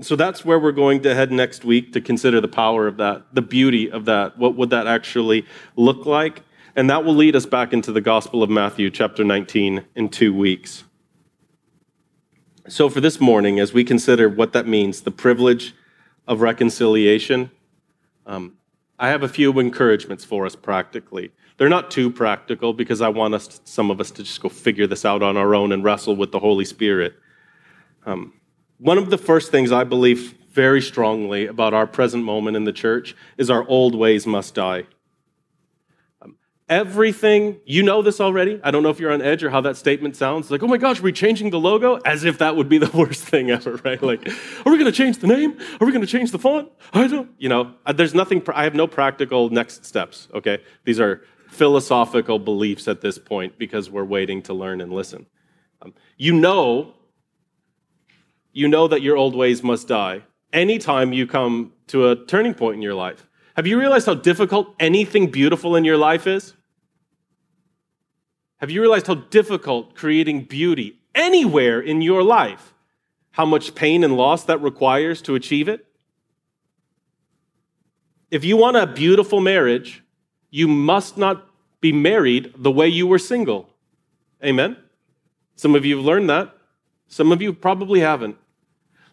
So 0.00 0.16
that's 0.16 0.46
where 0.46 0.58
we're 0.58 0.72
going 0.72 1.02
to 1.02 1.14
head 1.14 1.30
next 1.30 1.62
week 1.62 1.92
to 1.92 2.00
consider 2.00 2.40
the 2.40 2.48
power 2.48 2.86
of 2.86 2.96
that, 2.96 3.26
the 3.34 3.42
beauty 3.42 3.90
of 3.90 4.06
that. 4.06 4.38
What 4.38 4.56
would 4.56 4.70
that 4.70 4.86
actually 4.86 5.44
look 5.76 6.06
like? 6.06 6.40
And 6.74 6.88
that 6.88 7.04
will 7.04 7.14
lead 7.14 7.36
us 7.36 7.44
back 7.44 7.74
into 7.74 7.92
the 7.92 8.00
Gospel 8.00 8.42
of 8.42 8.48
Matthew, 8.48 8.90
chapter 8.90 9.22
19, 9.22 9.84
in 9.94 10.08
two 10.08 10.34
weeks. 10.34 10.84
So, 12.66 12.88
for 12.88 13.02
this 13.02 13.20
morning, 13.20 13.60
as 13.60 13.74
we 13.74 13.84
consider 13.84 14.26
what 14.26 14.54
that 14.54 14.66
means, 14.66 15.02
the 15.02 15.10
privilege 15.10 15.74
of 16.26 16.40
reconciliation, 16.40 17.50
um, 18.24 18.56
I 18.98 19.08
have 19.08 19.22
a 19.22 19.28
few 19.28 19.58
encouragements 19.58 20.24
for 20.24 20.46
us 20.46 20.56
practically. 20.56 21.30
They're 21.58 21.68
not 21.68 21.90
too 21.90 22.10
practical 22.10 22.72
because 22.72 23.02
I 23.02 23.10
want 23.10 23.34
us, 23.34 23.60
some 23.64 23.90
of 23.90 24.00
us, 24.00 24.10
to 24.12 24.22
just 24.22 24.40
go 24.40 24.48
figure 24.48 24.86
this 24.86 25.04
out 25.04 25.22
on 25.22 25.36
our 25.36 25.54
own 25.54 25.72
and 25.72 25.84
wrestle 25.84 26.16
with 26.16 26.32
the 26.32 26.38
Holy 26.38 26.64
Spirit. 26.64 27.12
Um, 28.06 28.32
one 28.78 28.96
of 28.96 29.10
the 29.10 29.18
first 29.18 29.50
things 29.50 29.70
I 29.70 29.84
believe 29.84 30.34
very 30.50 30.80
strongly 30.80 31.46
about 31.46 31.74
our 31.74 31.86
present 31.86 32.24
moment 32.24 32.56
in 32.56 32.64
the 32.64 32.72
church 32.72 33.14
is 33.36 33.50
our 33.50 33.68
old 33.68 33.94
ways 33.94 34.26
must 34.26 34.54
die. 34.54 34.84
Everything, 36.68 37.60
you 37.66 37.82
know 37.82 38.00
this 38.00 38.20
already. 38.20 38.58
I 38.64 38.70
don't 38.70 38.82
know 38.82 38.88
if 38.88 38.98
you're 38.98 39.12
on 39.12 39.20
edge 39.20 39.44
or 39.44 39.50
how 39.50 39.60
that 39.62 39.76
statement 39.76 40.16
sounds. 40.16 40.50
Like, 40.50 40.62
oh 40.62 40.66
my 40.66 40.78
gosh, 40.78 41.00
are 41.00 41.02
we 41.02 41.12
changing 41.12 41.50
the 41.50 41.60
logo? 41.60 41.96
As 42.06 42.24
if 42.24 42.38
that 42.38 42.56
would 42.56 42.68
be 42.68 42.78
the 42.78 42.90
worst 42.96 43.24
thing 43.24 43.50
ever, 43.50 43.80
right? 43.84 44.02
Like, 44.02 44.26
are 44.28 44.72
we 44.72 44.78
going 44.78 44.90
to 44.90 44.92
change 44.92 45.18
the 45.18 45.26
name? 45.26 45.58
Are 45.80 45.86
we 45.86 45.92
going 45.92 46.00
to 46.00 46.06
change 46.06 46.30
the 46.30 46.38
font? 46.38 46.70
I 46.92 47.06
don't, 47.06 47.30
you 47.38 47.48
know, 47.48 47.74
there's 47.94 48.14
nothing, 48.14 48.42
I 48.54 48.64
have 48.64 48.74
no 48.74 48.86
practical 48.86 49.50
next 49.50 49.84
steps, 49.84 50.28
okay? 50.32 50.62
These 50.84 51.00
are 51.00 51.22
philosophical 51.48 52.38
beliefs 52.38 52.88
at 52.88 53.02
this 53.02 53.18
point 53.18 53.58
because 53.58 53.90
we're 53.90 54.04
waiting 54.04 54.42
to 54.42 54.54
learn 54.54 54.80
and 54.80 54.92
listen. 54.92 55.26
Um, 55.82 55.92
you 56.16 56.32
know 56.32 56.94
you 58.54 58.68
know 58.68 58.88
that 58.88 59.02
your 59.02 59.16
old 59.16 59.34
ways 59.34 59.62
must 59.62 59.88
die 59.88 60.22
anytime 60.52 61.12
you 61.12 61.26
come 61.26 61.72
to 61.88 62.08
a 62.08 62.16
turning 62.16 62.54
point 62.54 62.76
in 62.76 62.82
your 62.82 62.94
life. 62.94 63.26
Have 63.54 63.66
you 63.66 63.78
realized 63.78 64.06
how 64.06 64.14
difficult 64.14 64.74
anything 64.80 65.30
beautiful 65.30 65.76
in 65.76 65.84
your 65.84 65.96
life 65.96 66.26
is? 66.26 66.54
Have 68.58 68.70
you 68.70 68.80
realized 68.80 69.06
how 69.06 69.14
difficult 69.14 69.94
creating 69.94 70.44
beauty 70.44 70.98
anywhere 71.14 71.80
in 71.80 72.02
your 72.02 72.22
life, 72.22 72.74
how 73.32 73.44
much 73.44 73.74
pain 73.74 74.02
and 74.02 74.16
loss 74.16 74.44
that 74.44 74.60
requires 74.60 75.22
to 75.22 75.34
achieve 75.34 75.68
it? 75.68 75.86
If 78.30 78.44
you 78.44 78.56
want 78.56 78.76
a 78.76 78.86
beautiful 78.86 79.40
marriage, 79.40 80.02
you 80.50 80.66
must 80.66 81.16
not 81.16 81.46
be 81.80 81.92
married 81.92 82.52
the 82.56 82.72
way 82.72 82.88
you 82.88 83.06
were 83.06 83.18
single. 83.18 83.68
Amen? 84.42 84.76
Some 85.54 85.76
of 85.76 85.84
you 85.84 85.96
have 85.96 86.04
learned 86.04 86.28
that. 86.30 86.56
Some 87.06 87.30
of 87.30 87.40
you 87.40 87.52
probably 87.52 88.00
haven't. 88.00 88.36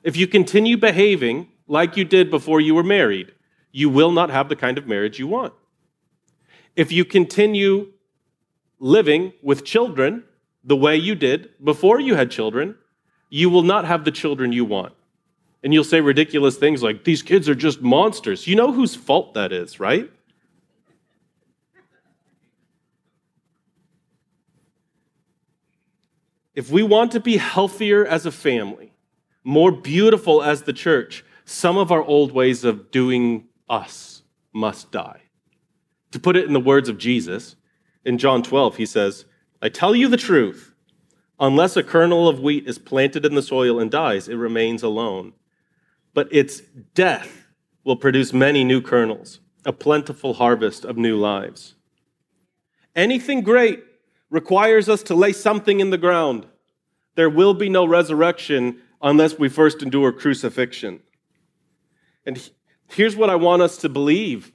If 0.04 0.18
you 0.18 0.26
continue 0.26 0.78
behaving 0.78 1.50
like 1.68 1.96
you 1.96 2.06
did 2.06 2.32
before 2.32 2.60
you 2.60 2.74
were 2.74 2.84
married, 2.84 3.34
you 3.72 3.90
will 3.90 4.12
not 4.12 4.30
have 4.30 4.50
the 4.50 4.56
kind 4.56 4.78
of 4.78 4.88
marriage 4.88 5.20
you 5.20 5.28
want. 5.28 5.54
If 6.76 6.92
you 6.92 7.06
continue 7.06 7.92
living 8.80 9.34
with 9.42 9.64
children 9.64 10.24
the 10.64 10.76
way 10.76 10.96
you 10.96 11.16
did 11.16 11.50
before 11.64 12.00
you 12.00 12.16
had 12.16 12.32
children, 12.32 12.76
you 13.30 13.50
will 13.50 13.64
not 13.64 13.86
have 13.86 14.06
the 14.06 14.12
children 14.12 14.52
you 14.52 14.66
want. 14.66 14.94
And 15.64 15.74
you'll 15.74 15.84
say 15.84 16.02
ridiculous 16.02 16.58
things 16.58 16.82
like, 16.82 17.04
these 17.04 17.22
kids 17.22 17.48
are 17.48 17.56
just 17.56 17.82
monsters. 17.82 18.48
You 18.48 18.56
know 18.56 18.72
whose 18.72 18.96
fault 18.96 19.36
that 19.36 19.52
is, 19.52 19.80
right? 19.80 20.10
If 26.54 26.70
we 26.70 26.84
want 26.84 27.12
to 27.14 27.20
be 27.20 27.38
healthier 27.38 28.06
as 28.06 28.26
a 28.26 28.32
family, 28.32 28.92
more 29.44 29.72
beautiful 29.72 30.44
as 30.44 30.64
the 30.64 30.74
church, 30.74 31.24
some 31.46 31.78
of 31.78 31.92
our 31.92 32.04
old 32.04 32.32
ways 32.32 32.64
of 32.64 32.92
doing 32.92 33.48
us 33.72 34.22
must 34.54 34.92
die. 34.92 35.22
To 36.12 36.20
put 36.20 36.36
it 36.36 36.46
in 36.46 36.54
the 36.54 36.60
words 36.60 36.90
of 36.90 36.98
Jesus, 36.98 37.56
in 38.04 38.18
John 38.18 38.44
12, 38.44 38.78
he 38.78 38.86
says, 38.86 39.26
I 39.62 39.70
tell 39.70 39.96
you 39.96 40.08
the 40.08 40.18
truth. 40.18 40.74
Unless 41.40 41.78
a 41.78 41.84
kernel 41.84 42.28
of 42.28 42.40
wheat 42.40 42.68
is 42.68 42.78
planted 42.78 43.26
in 43.26 43.34
the 43.34 43.42
soil 43.42 43.80
and 43.80 43.90
dies, 43.90 44.28
it 44.28 44.36
remains 44.36 44.84
alone. 44.84 45.34
But 46.14 46.28
its 46.32 46.62
death 46.94 47.48
will 47.84 47.96
produce 47.96 48.34
many 48.34 48.64
new 48.64 48.82
kernels, 48.82 49.40
a 49.66 49.74
plentiful 49.74 50.36
harvest 50.36 50.86
of 50.86 50.98
new 50.98 51.18
lives. 51.18 51.76
Anything 52.96 53.42
great 53.42 53.84
requires 54.30 54.90
us 54.90 55.02
to 55.04 55.16
lay 55.16 55.32
something 55.32 55.80
in 55.80 55.90
the 55.90 55.98
ground. 55.98 56.46
There 57.16 57.30
will 57.30 57.54
be 57.54 57.70
no 57.70 57.86
resurrection 57.86 58.82
unless 59.02 59.40
we 59.40 59.50
first 59.50 59.82
endure 59.82 60.12
crucifixion. 60.12 61.02
And 62.26 62.50
here's 62.92 63.16
what 63.16 63.30
I 63.30 63.36
want 63.36 63.62
us 63.62 63.78
to 63.78 63.90
believe 63.90 64.52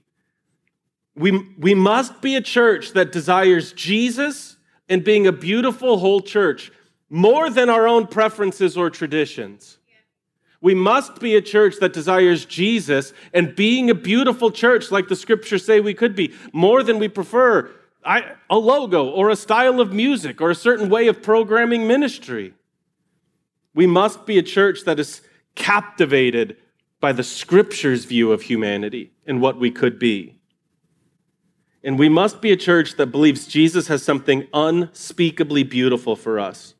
we, 1.16 1.33
we 1.59 1.75
must 1.75 2.20
be 2.20 2.37
a 2.37 2.42
church 2.42 2.92
that 2.92 3.11
desires 3.11 3.72
Jesus 3.72 4.57
and 4.88 5.03
being 5.03 5.27
a 5.27 5.33
beautiful 5.33 5.99
whole 5.99 6.20
church 6.20 6.70
more 7.09 7.49
than 7.49 7.70
our 7.70 7.88
own 7.88 8.07
preferences 8.07 8.77
or 8.77 8.90
traditions. 8.90 9.79
We 10.61 10.75
must 10.75 11.20
be 11.20 11.37
a 11.37 11.40
church 11.40 11.77
that 11.81 11.92
desires 11.92 12.44
Jesus 12.44 13.12
and 13.33 13.55
being 13.55 13.88
a 13.88 13.94
beautiful 13.94 14.51
church 14.51 14.90
like 14.90 15.09
the 15.09 15.16
scriptures 15.16 15.64
say 15.64 15.81
we 15.81 15.94
could 15.94 16.14
be, 16.14 16.35
more 16.53 16.83
than 16.83 16.99
we 16.99 17.09
prefer 17.09 17.70
a 18.05 18.57
logo 18.59 19.09
or 19.09 19.31
a 19.31 19.37
style 19.37 19.81
of 19.81 19.92
music 19.92 20.40
or 20.40 20.51
a 20.51 20.55
certain 20.55 20.88
way 20.88 21.09
of 21.09 21.22
programming 21.22 21.87
ministry. 21.87 22.55
We 23.75 23.87
must 23.87 24.27
be 24.27 24.38
a 24.38 24.42
church 24.42 24.85
that 24.85 25.01
is 25.01 25.22
captivated 25.55 26.57
by 27.06 27.12
the 27.12 27.22
scripture's 27.22 28.04
view 28.04 28.32
of 28.32 28.42
humanity 28.42 29.12
and 29.28 29.40
what 29.40 29.60
we 29.60 29.70
could 29.70 29.96
be. 29.96 30.34
And 31.84 31.96
we 31.96 32.08
must 32.08 32.40
be 32.40 32.50
a 32.50 32.56
church 32.56 32.96
that 32.96 33.12
believes 33.12 33.46
Jesus 33.46 33.86
has 33.86 34.02
something 34.02 34.48
unspeakably 34.52 35.62
beautiful 35.62 36.16
for 36.16 36.40
us. 36.40 36.74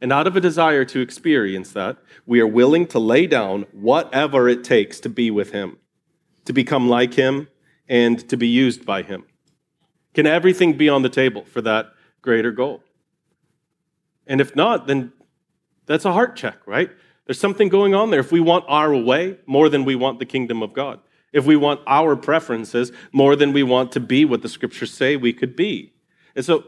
And 0.00 0.12
out 0.12 0.28
of 0.28 0.36
a 0.36 0.40
desire 0.40 0.84
to 0.84 1.00
experience 1.00 1.72
that, 1.72 1.96
we 2.26 2.38
are 2.38 2.46
willing 2.46 2.86
to 2.94 3.00
lay 3.00 3.26
down 3.26 3.66
whatever 3.72 4.48
it 4.48 4.62
takes 4.62 5.00
to 5.00 5.08
be 5.08 5.32
with 5.32 5.50
Him, 5.50 5.78
to 6.44 6.52
become 6.52 6.88
like 6.88 7.14
Him, 7.14 7.48
and 7.88 8.20
to 8.28 8.36
be 8.36 8.46
used 8.46 8.86
by 8.86 9.02
Him. 9.02 9.24
Can 10.14 10.28
everything 10.28 10.76
be 10.76 10.88
on 10.88 11.02
the 11.02 11.08
table 11.08 11.44
for 11.44 11.60
that 11.60 11.86
greater 12.20 12.52
goal? 12.52 12.84
And 14.28 14.40
if 14.40 14.54
not, 14.54 14.86
then 14.86 15.12
that's 15.86 16.04
a 16.04 16.12
heart 16.12 16.36
check, 16.36 16.58
right? 16.66 16.92
There's 17.26 17.40
something 17.40 17.68
going 17.68 17.94
on 17.94 18.10
there. 18.10 18.20
If 18.20 18.32
we 18.32 18.40
want 18.40 18.64
our 18.68 18.94
way 18.94 19.38
more 19.46 19.68
than 19.68 19.84
we 19.84 19.94
want 19.94 20.18
the 20.18 20.26
kingdom 20.26 20.62
of 20.62 20.72
God, 20.72 21.00
if 21.32 21.46
we 21.46 21.56
want 21.56 21.80
our 21.86 22.16
preferences 22.16 22.92
more 23.12 23.36
than 23.36 23.52
we 23.52 23.62
want 23.62 23.92
to 23.92 24.00
be 24.00 24.24
what 24.24 24.42
the 24.42 24.48
scriptures 24.48 24.92
say 24.92 25.16
we 25.16 25.32
could 25.32 25.56
be. 25.56 25.94
And 26.34 26.44
so, 26.44 26.64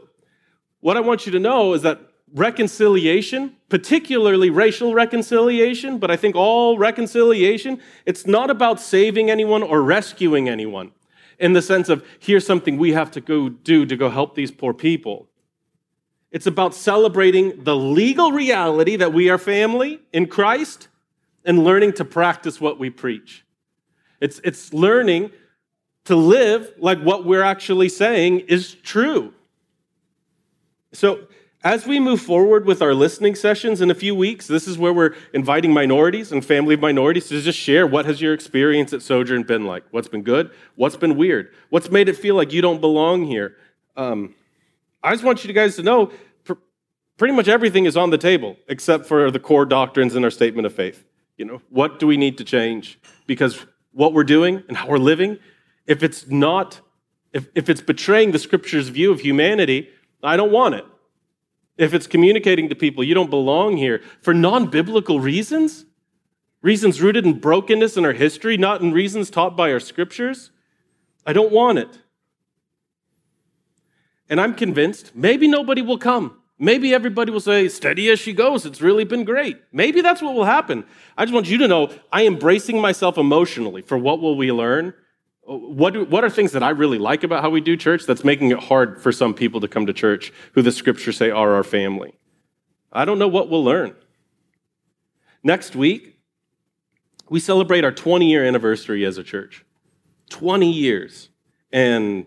what 0.79 0.97
I 0.97 1.01
want 1.01 1.25
you 1.25 1.31
to 1.33 1.39
know 1.39 1.73
is 1.73 1.81
that 1.81 1.99
reconciliation, 2.33 3.55
particularly 3.69 4.49
racial 4.49 4.93
reconciliation, 4.93 5.97
but 5.97 6.11
I 6.11 6.15
think 6.15 6.35
all 6.35 6.77
reconciliation, 6.77 7.81
it's 8.05 8.27
not 8.27 8.49
about 8.49 8.79
saving 8.79 9.31
anyone 9.31 9.63
or 9.63 9.81
rescuing 9.81 10.49
anyone 10.49 10.91
in 11.39 11.53
the 11.53 11.61
sense 11.61 11.89
of 11.89 12.05
here's 12.19 12.45
something 12.45 12.77
we 12.77 12.93
have 12.93 13.11
to 13.11 13.21
go 13.21 13.49
do 13.49 13.85
to 13.85 13.95
go 13.95 14.09
help 14.09 14.35
these 14.35 14.51
poor 14.51 14.73
people. 14.73 15.27
It's 16.35 16.47
about 16.47 16.75
celebrating 16.75 17.63
the 17.63 17.77
legal 17.77 18.33
reality 18.33 18.97
that 18.97 19.13
we 19.13 19.29
are 19.29 19.37
family 19.37 20.01
in 20.11 20.27
Christ 20.27 20.89
and 21.45 21.63
learning 21.63 21.93
to 21.93 22.03
practice 22.03 22.59
what 22.59 22.77
we 22.77 22.89
preach. 22.89 23.45
It's, 24.19 24.41
it's 24.43 24.73
learning 24.73 25.31
to 26.03 26.17
live 26.17 26.73
like 26.77 26.99
what 26.99 27.23
we're 27.23 27.41
actually 27.41 27.87
saying 27.87 28.41
is 28.41 28.73
true. 28.73 29.33
So, 30.91 31.27
as 31.63 31.87
we 31.87 32.01
move 32.01 32.19
forward 32.19 32.65
with 32.65 32.81
our 32.81 32.93
listening 32.93 33.35
sessions 33.35 33.79
in 33.79 33.89
a 33.89 33.95
few 33.95 34.13
weeks, 34.13 34.45
this 34.45 34.67
is 34.67 34.77
where 34.77 34.91
we're 34.91 35.15
inviting 35.33 35.71
minorities 35.71 36.33
and 36.33 36.43
family 36.43 36.73
of 36.73 36.81
minorities 36.81 37.29
to 37.29 37.39
just 37.39 37.57
share 37.57 37.87
what 37.87 38.05
has 38.07 38.21
your 38.21 38.33
experience 38.33 38.91
at 38.91 39.01
Sojourn 39.01 39.43
been 39.43 39.65
like? 39.65 39.85
What's 39.91 40.09
been 40.09 40.21
good? 40.21 40.51
What's 40.75 40.97
been 40.97 41.15
weird? 41.15 41.53
What's 41.69 41.89
made 41.89 42.09
it 42.09 42.17
feel 42.17 42.35
like 42.35 42.51
you 42.51 42.61
don't 42.61 42.81
belong 42.81 43.23
here? 43.23 43.55
Um, 43.95 44.35
I 45.05 45.11
just 45.11 45.23
want 45.23 45.45
you 45.45 45.53
guys 45.53 45.75
to 45.75 45.83
know 45.83 46.11
pretty 47.17 47.33
much 47.33 47.47
everything 47.47 47.85
is 47.85 47.95
on 47.95 48.09
the 48.09 48.17
table 48.17 48.57
except 48.67 49.05
for 49.05 49.29
the 49.29 49.39
core 49.39 49.65
doctrines 49.65 50.15
in 50.15 50.23
our 50.23 50.31
statement 50.31 50.65
of 50.65 50.73
faith. 50.73 51.05
You 51.37 51.45
know, 51.45 51.61
what 51.69 51.99
do 51.99 52.07
we 52.07 52.17
need 52.17 52.39
to 52.39 52.43
change? 52.43 52.99
Because 53.27 53.65
what 53.91 54.13
we're 54.13 54.23
doing 54.23 54.63
and 54.67 54.75
how 54.75 54.87
we're 54.87 54.97
living, 54.97 55.37
if 55.85 56.01
it's 56.01 56.27
not, 56.27 56.81
if, 57.33 57.47
if 57.53 57.69
it's 57.69 57.81
betraying 57.81 58.31
the 58.31 58.39
scripture's 58.39 58.89
view 58.89 59.11
of 59.11 59.19
humanity, 59.19 59.89
I 60.23 60.37
don't 60.37 60.51
want 60.51 60.75
it. 60.75 60.85
If 61.77 61.93
it's 61.93 62.07
communicating 62.07 62.69
to 62.69 62.75
people 62.75 63.03
you 63.03 63.13
don't 63.13 63.29
belong 63.29 63.77
here 63.77 64.01
for 64.21 64.33
non 64.33 64.67
biblical 64.71 65.19
reasons, 65.19 65.85
reasons 66.61 66.99
rooted 66.99 67.25
in 67.25 67.39
brokenness 67.39 67.95
in 67.95 68.05
our 68.05 68.13
history, 68.13 68.57
not 68.57 68.81
in 68.81 68.91
reasons 68.91 69.29
taught 69.29 69.55
by 69.55 69.71
our 69.71 69.79
scriptures, 69.79 70.51
I 71.27 71.33
don't 71.33 71.51
want 71.51 71.77
it. 71.77 71.99
And 74.29 74.41
I'm 74.41 74.55
convinced 74.55 75.15
maybe 75.15 75.47
nobody 75.47 75.81
will 75.81 75.97
come 75.97 76.37
Maybe 76.57 76.93
everybody 76.93 77.31
will 77.31 77.41
say, 77.41 77.67
steady 77.67 78.09
as 78.09 78.19
she 78.19 78.31
goes, 78.31 78.65
it's 78.65 78.81
really 78.81 79.03
been 79.03 79.25
great. 79.25 79.57
Maybe 79.73 80.01
that's 80.01 80.21
what 80.21 80.33
will 80.33 80.45
happen. 80.45 80.85
I 81.17 81.25
just 81.25 81.33
want 81.33 81.49
you 81.49 81.57
to 81.57 81.67
know 81.67 81.91
I 82.13 82.21
am 82.21 82.37
bracing 82.37 82.79
myself 82.79 83.17
emotionally 83.17 83.81
for 83.81 83.97
what 83.97 84.21
will 84.21 84.37
we 84.37 84.51
learn. 84.53 84.93
What, 85.41 85.93
do, 85.93 86.05
what 86.05 86.23
are 86.23 86.29
things 86.29 86.53
that 86.53 86.63
I 86.63 86.69
really 86.69 86.97
like 86.97 87.23
about 87.23 87.41
how 87.41 87.49
we 87.49 87.59
do 87.59 87.75
church 87.75 88.05
that's 88.05 88.23
making 88.23 88.51
it 88.51 88.59
hard 88.59 89.01
for 89.01 89.11
some 89.11 89.33
people 89.33 89.59
to 89.61 89.67
come 89.67 89.85
to 89.85 89.93
church 89.93 90.31
who 90.53 90.61
the 90.61 90.71
scriptures 90.71 91.17
say 91.17 91.29
are 91.29 91.53
our 91.53 91.63
family? 91.63 92.17
I 92.91 93.03
don't 93.03 93.19
know 93.19 93.27
what 93.27 93.49
we'll 93.49 93.63
learn. 93.63 93.93
Next 95.43 95.75
week, 95.75 96.17
we 97.29 97.41
celebrate 97.41 97.83
our 97.83 97.91
20 97.91 98.29
year 98.29 98.45
anniversary 98.45 99.03
as 99.03 99.17
a 99.17 99.23
church. 99.23 99.65
20 100.29 100.71
years. 100.71 101.29
And 101.71 102.25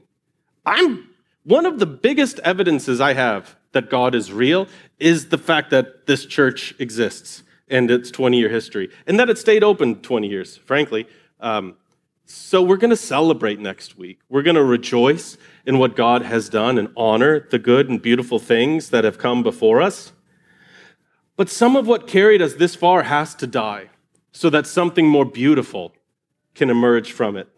I'm 0.66 1.07
one 1.48 1.64
of 1.64 1.78
the 1.78 1.86
biggest 1.86 2.38
evidences 2.40 3.00
I 3.00 3.14
have 3.14 3.56
that 3.72 3.88
God 3.88 4.14
is 4.14 4.30
real 4.30 4.68
is 4.98 5.30
the 5.30 5.38
fact 5.38 5.70
that 5.70 6.06
this 6.06 6.26
church 6.26 6.74
exists 6.78 7.42
and 7.68 7.90
its 7.90 8.10
20 8.10 8.38
year 8.38 8.50
history, 8.50 8.90
and 9.06 9.18
that 9.18 9.30
it 9.30 9.38
stayed 9.38 9.64
open 9.64 10.02
20 10.02 10.28
years, 10.28 10.58
frankly. 10.58 11.06
Um, 11.40 11.76
so 12.26 12.62
we're 12.62 12.76
going 12.76 12.90
to 12.90 12.96
celebrate 12.96 13.58
next 13.58 13.96
week. 13.96 14.20
We're 14.28 14.42
going 14.42 14.56
to 14.56 14.64
rejoice 14.64 15.38
in 15.64 15.78
what 15.78 15.96
God 15.96 16.20
has 16.22 16.50
done 16.50 16.76
and 16.76 16.88
honor 16.94 17.40
the 17.40 17.58
good 17.58 17.88
and 17.88 18.00
beautiful 18.00 18.38
things 18.38 18.90
that 18.90 19.04
have 19.04 19.16
come 19.16 19.42
before 19.42 19.80
us. 19.80 20.12
But 21.36 21.48
some 21.48 21.76
of 21.76 21.86
what 21.86 22.06
carried 22.06 22.42
us 22.42 22.54
this 22.54 22.74
far 22.74 23.04
has 23.04 23.34
to 23.36 23.46
die 23.46 23.88
so 24.32 24.50
that 24.50 24.66
something 24.66 25.08
more 25.08 25.24
beautiful 25.24 25.94
can 26.54 26.68
emerge 26.68 27.12
from 27.12 27.38
it. 27.38 27.48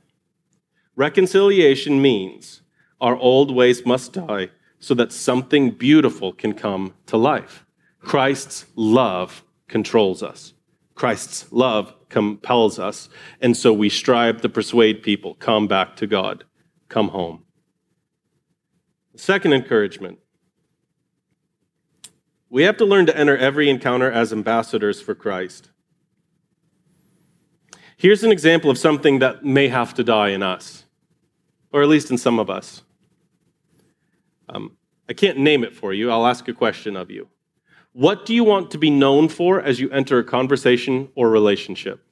Reconciliation 0.94 2.00
means 2.00 2.60
our 3.00 3.16
old 3.16 3.54
ways 3.54 3.84
must 3.86 4.12
die 4.12 4.50
so 4.78 4.94
that 4.94 5.12
something 5.12 5.70
beautiful 5.70 6.32
can 6.32 6.52
come 6.52 6.94
to 7.06 7.16
life. 7.16 7.64
Christ's 8.00 8.66
love 8.76 9.44
controls 9.68 10.22
us. 10.22 10.54
Christ's 10.94 11.50
love 11.52 11.94
compels 12.08 12.78
us. 12.78 13.08
And 13.40 13.56
so 13.56 13.72
we 13.72 13.88
strive 13.88 14.40
to 14.42 14.48
persuade 14.48 15.02
people 15.02 15.34
come 15.34 15.66
back 15.66 15.96
to 15.96 16.06
God, 16.06 16.44
come 16.88 17.08
home. 17.08 17.44
Second 19.16 19.52
encouragement 19.52 20.18
we 22.50 22.64
have 22.64 22.76
to 22.78 22.84
learn 22.84 23.06
to 23.06 23.16
enter 23.16 23.36
every 23.36 23.70
encounter 23.70 24.10
as 24.10 24.32
ambassadors 24.32 25.00
for 25.00 25.14
Christ. 25.14 25.70
Here's 27.96 28.24
an 28.24 28.32
example 28.32 28.70
of 28.70 28.78
something 28.78 29.20
that 29.20 29.44
may 29.44 29.68
have 29.68 29.94
to 29.94 30.02
die 30.02 30.30
in 30.30 30.42
us, 30.42 30.84
or 31.72 31.80
at 31.80 31.88
least 31.88 32.10
in 32.10 32.18
some 32.18 32.40
of 32.40 32.50
us. 32.50 32.82
Um, 34.52 34.76
I 35.08 35.12
can't 35.12 35.38
name 35.38 35.64
it 35.64 35.74
for 35.74 35.92
you. 35.92 36.10
I'll 36.10 36.26
ask 36.26 36.46
a 36.48 36.52
question 36.52 36.96
of 36.96 37.10
you. 37.10 37.28
What 37.92 38.26
do 38.26 38.34
you 38.34 38.44
want 38.44 38.70
to 38.72 38.78
be 38.78 38.90
known 38.90 39.28
for 39.28 39.60
as 39.60 39.80
you 39.80 39.90
enter 39.90 40.18
a 40.18 40.24
conversation 40.24 41.08
or 41.14 41.30
relationship? 41.30 42.04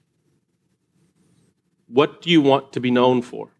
What 1.87 2.23
do 2.23 2.31
you 2.31 2.41
want 2.41 2.73
to 2.73 2.81
be 2.81 2.91
known 2.91 3.23
for? 3.23 3.51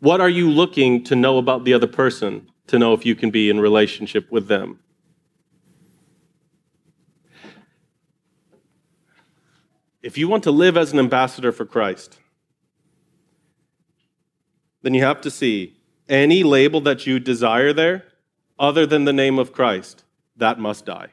What 0.00 0.20
are 0.20 0.28
you 0.28 0.50
looking 0.50 1.04
to 1.04 1.14
know 1.14 1.38
about 1.38 1.64
the 1.64 1.74
other 1.74 1.86
person 1.86 2.50
to 2.66 2.78
know 2.78 2.92
if 2.92 3.06
you 3.06 3.14
can 3.14 3.30
be 3.30 3.50
in 3.50 3.60
relationship 3.60 4.30
with 4.32 4.48
them? 4.48 4.80
If 10.02 10.18
you 10.18 10.26
want 10.26 10.42
to 10.44 10.50
live 10.50 10.76
as 10.76 10.92
an 10.92 10.98
ambassador 10.98 11.52
for 11.52 11.64
Christ, 11.64 12.18
then 14.82 14.94
you 14.94 15.04
have 15.04 15.20
to 15.20 15.30
see 15.30 15.76
any 16.12 16.42
label 16.42 16.80
that 16.82 17.06
you 17.06 17.18
desire 17.18 17.72
there, 17.72 18.04
other 18.58 18.86
than 18.86 19.06
the 19.06 19.12
name 19.12 19.38
of 19.38 19.52
Christ, 19.52 20.04
that 20.36 20.58
must 20.58 20.84
die. 20.84 21.08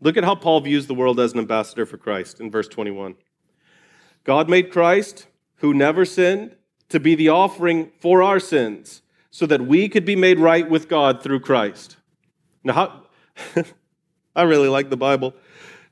Look 0.00 0.16
at 0.16 0.24
how 0.24 0.36
Paul 0.36 0.60
views 0.60 0.86
the 0.86 0.94
world 0.94 1.18
as 1.18 1.32
an 1.32 1.40
ambassador 1.40 1.84
for 1.84 1.96
Christ 1.96 2.40
in 2.40 2.50
verse 2.50 2.68
21. 2.68 3.16
God 4.22 4.48
made 4.48 4.70
Christ, 4.70 5.26
who 5.56 5.74
never 5.74 6.04
sinned, 6.04 6.56
to 6.88 7.00
be 7.00 7.14
the 7.14 7.30
offering 7.30 7.90
for 7.98 8.22
our 8.22 8.38
sins, 8.38 9.02
so 9.30 9.44
that 9.46 9.66
we 9.66 9.88
could 9.88 10.04
be 10.04 10.16
made 10.16 10.38
right 10.38 10.68
with 10.68 10.88
God 10.88 11.22
through 11.22 11.40
Christ. 11.40 11.96
Now, 12.62 12.72
how, 13.44 13.64
I 14.36 14.42
really 14.42 14.68
like 14.68 14.88
the 14.88 14.96
Bible. 14.96 15.34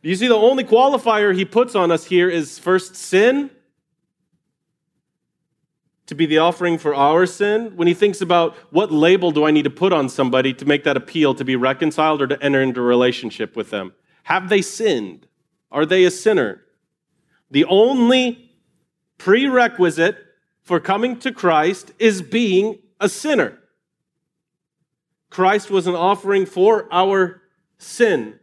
You 0.02 0.14
see 0.14 0.28
the 0.28 0.34
only 0.34 0.64
qualifier 0.64 1.34
he 1.34 1.44
puts 1.44 1.74
on 1.74 1.90
us 1.90 2.04
here 2.04 2.28
is 2.28 2.58
first 2.58 2.94
sin 2.94 3.50
to 6.06 6.14
be 6.14 6.26
the 6.26 6.38
offering 6.38 6.78
for 6.78 6.94
our 6.94 7.26
sin, 7.26 7.76
when 7.76 7.88
he 7.88 7.94
thinks 7.94 8.20
about 8.20 8.54
what 8.70 8.90
label 8.90 9.30
do 9.30 9.44
I 9.44 9.50
need 9.50 9.62
to 9.64 9.70
put 9.70 9.92
on 9.92 10.08
somebody 10.08 10.52
to 10.54 10.64
make 10.64 10.84
that 10.84 10.96
appeal 10.96 11.34
to 11.34 11.44
be 11.44 11.56
reconciled 11.56 12.20
or 12.20 12.26
to 12.26 12.42
enter 12.42 12.60
into 12.60 12.80
a 12.80 12.84
relationship 12.84 13.54
with 13.56 13.70
them? 13.70 13.92
Have 14.24 14.48
they 14.48 14.62
sinned? 14.62 15.26
Are 15.70 15.86
they 15.86 16.04
a 16.04 16.10
sinner? 16.10 16.62
The 17.50 17.64
only 17.66 18.50
prerequisite 19.18 20.18
for 20.62 20.80
coming 20.80 21.18
to 21.20 21.32
Christ 21.32 21.92
is 21.98 22.22
being 22.22 22.78
a 23.00 23.08
sinner. 23.08 23.58
Christ 25.30 25.70
was 25.70 25.86
an 25.86 25.94
offering 25.94 26.46
for 26.46 26.88
our 26.92 27.42
sin. 27.78 28.38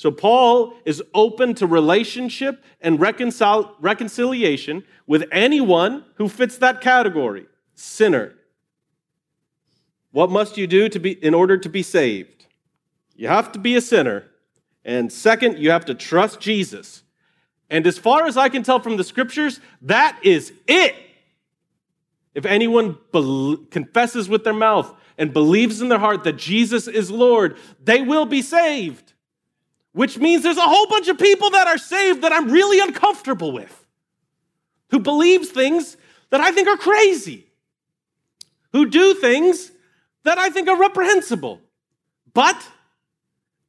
So 0.00 0.10
Paul 0.10 0.72
is 0.86 1.02
open 1.12 1.54
to 1.56 1.66
relationship 1.66 2.64
and 2.80 2.98
reconcil- 2.98 3.74
reconciliation 3.80 4.82
with 5.06 5.28
anyone 5.30 6.06
who 6.14 6.26
fits 6.26 6.56
that 6.56 6.80
category 6.80 7.44
sinner. 7.74 8.32
What 10.10 10.30
must 10.30 10.56
you 10.56 10.66
do 10.66 10.88
to 10.88 10.98
be, 10.98 11.22
in 11.22 11.34
order 11.34 11.58
to 11.58 11.68
be 11.68 11.82
saved? 11.82 12.46
You 13.14 13.28
have 13.28 13.52
to 13.52 13.58
be 13.58 13.76
a 13.76 13.82
sinner. 13.82 14.24
And 14.86 15.12
second, 15.12 15.58
you 15.58 15.70
have 15.70 15.84
to 15.84 15.94
trust 15.94 16.40
Jesus. 16.40 17.02
And 17.68 17.86
as 17.86 17.98
far 17.98 18.24
as 18.24 18.38
I 18.38 18.48
can 18.48 18.62
tell 18.62 18.80
from 18.80 18.96
the 18.96 19.04
scriptures, 19.04 19.60
that 19.82 20.18
is 20.22 20.54
it. 20.66 20.94
If 22.34 22.46
anyone 22.46 22.96
be- 23.12 23.66
confesses 23.70 24.30
with 24.30 24.44
their 24.44 24.54
mouth 24.54 24.94
and 25.18 25.34
believes 25.34 25.82
in 25.82 25.90
their 25.90 25.98
heart 25.98 26.24
that 26.24 26.38
Jesus 26.38 26.88
is 26.88 27.10
Lord, 27.10 27.58
they 27.84 28.00
will 28.00 28.24
be 28.24 28.40
saved 28.40 29.10
which 29.92 30.18
means 30.18 30.42
there's 30.42 30.56
a 30.56 30.62
whole 30.62 30.86
bunch 30.86 31.08
of 31.08 31.18
people 31.18 31.50
that 31.50 31.66
are 31.66 31.78
saved 31.78 32.22
that 32.22 32.32
I'm 32.32 32.50
really 32.50 32.80
uncomfortable 32.80 33.52
with, 33.52 33.86
who 34.90 34.98
believes 35.00 35.48
things 35.48 35.96
that 36.30 36.40
I 36.40 36.52
think 36.52 36.68
are 36.68 36.76
crazy, 36.76 37.46
who 38.72 38.86
do 38.86 39.14
things 39.14 39.72
that 40.24 40.38
I 40.38 40.50
think 40.50 40.68
are 40.68 40.78
reprehensible. 40.78 41.60
But 42.32 42.68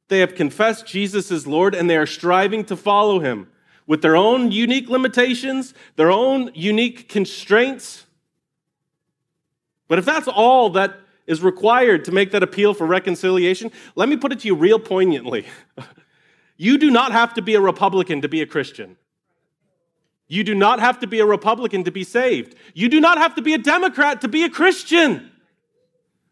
they 0.08 0.20
have 0.20 0.34
confessed 0.34 0.86
Jesus 0.86 1.30
is 1.30 1.46
Lord 1.46 1.74
and 1.74 1.88
they 1.88 1.96
are 1.96 2.06
striving 2.06 2.64
to 2.66 2.76
follow 2.76 3.18
him 3.18 3.48
with 3.86 4.02
their 4.02 4.14
own 4.14 4.52
unique 4.52 4.88
limitations, 4.88 5.74
their 5.96 6.10
own 6.10 6.50
unique 6.54 7.08
constraints. 7.08 8.06
But 9.88 9.98
if 9.98 10.04
that's 10.04 10.28
all 10.28 10.70
that 10.70 11.00
is 11.26 11.42
required 11.42 12.04
to 12.04 12.12
make 12.12 12.30
that 12.32 12.42
appeal 12.42 12.74
for 12.74 12.86
reconciliation, 12.86 13.72
let 13.94 14.08
me 14.08 14.16
put 14.16 14.32
it 14.32 14.40
to 14.40 14.48
you 14.48 14.54
real 14.54 14.78
poignantly. 14.78 15.46
You 16.62 16.78
do 16.78 16.92
not 16.92 17.10
have 17.10 17.34
to 17.34 17.42
be 17.42 17.56
a 17.56 17.60
Republican 17.60 18.20
to 18.20 18.28
be 18.28 18.40
a 18.40 18.46
Christian. 18.46 18.96
You 20.28 20.44
do 20.44 20.54
not 20.54 20.78
have 20.78 21.00
to 21.00 21.08
be 21.08 21.18
a 21.18 21.26
Republican 21.26 21.82
to 21.82 21.90
be 21.90 22.04
saved. 22.04 22.54
You 22.72 22.88
do 22.88 23.00
not 23.00 23.18
have 23.18 23.34
to 23.34 23.42
be 23.42 23.52
a 23.52 23.58
Democrat 23.58 24.20
to 24.20 24.28
be 24.28 24.44
a 24.44 24.48
Christian. 24.48 25.32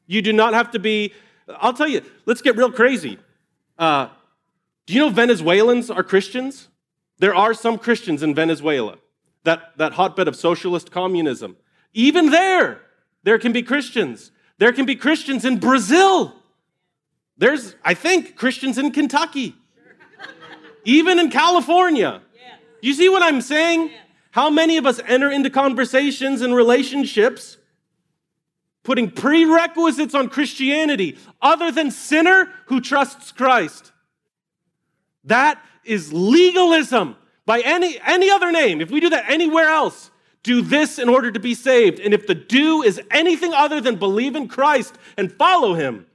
You 0.07 0.23
do 0.23 0.33
not 0.33 0.55
have 0.55 0.71
to 0.71 0.79
be, 0.79 1.12
I'll 1.49 1.73
tell 1.73 1.88
you, 1.88 2.03
let's 2.27 2.43
get 2.43 2.57
real 2.57 2.71
crazy. 2.71 3.19
Uh, 3.77 4.11
do 4.87 4.95
you 4.95 5.01
know 5.01 5.09
Venezuelans 5.11 5.90
are 5.90 6.05
Christians? 6.05 6.69
There 7.19 7.35
are 7.35 7.53
some 7.53 7.77
Christians 7.77 8.23
in 8.23 8.33
Venezuela, 8.33 8.99
that, 9.43 9.77
that 9.79 9.95
hotbed 9.95 10.29
of 10.29 10.37
socialist 10.37 10.93
communism. 10.93 11.57
Even 11.93 12.31
there, 12.31 12.83
there 13.25 13.40
can 13.40 13.51
be 13.51 13.64
Christians. 13.64 14.31
There 14.59 14.73
can 14.73 14.87
be 14.87 14.95
Christians 14.95 15.45
in 15.45 15.59
Brazil. 15.59 16.37
There's, 17.37 17.75
I 17.85 17.95
think, 17.95 18.37
Christians 18.37 18.79
in 18.79 18.93
Kentucky 18.93 19.57
even 20.85 21.19
in 21.19 21.31
California. 21.31 22.23
Do 22.81 22.88
you 22.88 22.95
see 22.95 23.09
what 23.09 23.23
I'm 23.23 23.40
saying? 23.40 23.90
How 24.31 24.49
many 24.49 24.77
of 24.77 24.87
us 24.87 25.01
enter 25.07 25.31
into 25.31 25.51
conversations 25.51 26.40
and 26.40 26.55
relationships 26.55 27.59
putting 28.83 29.11
prerequisites 29.11 30.14
on 30.14 30.29
Christianity 30.29 31.19
other 31.43 31.71
than 31.71 31.90
sinner 31.90 32.51
who 32.66 32.81
trusts 32.81 33.33
Christ? 33.33 33.93
That 35.25 35.62
is 35.85 36.12
legalism 36.12 37.16
by 37.45 37.61
any, 37.61 37.99
any 38.07 38.31
other 38.31 38.53
name. 38.53 38.81
If 38.81 38.90
we 38.90 39.01
do 39.01 39.11
that 39.11 39.29
anywhere 39.29 39.69
else, 39.69 40.11
do 40.43 40.62
this 40.62 40.99
in 40.99 41.09
order 41.09 41.31
to 41.31 41.40
be 41.40 41.55
saved. 41.55 42.01
And 42.01 42.14
if 42.14 42.27
the 42.27 42.35
do 42.35 42.83
is 42.83 43.01
anything 43.11 43.53
other 43.53 43.81
than 43.81 43.97
believe 43.97 44.37
in 44.37 44.49
Christ 44.49 44.97
and 45.16 45.31
follow 45.31 45.75
him, 45.75 46.07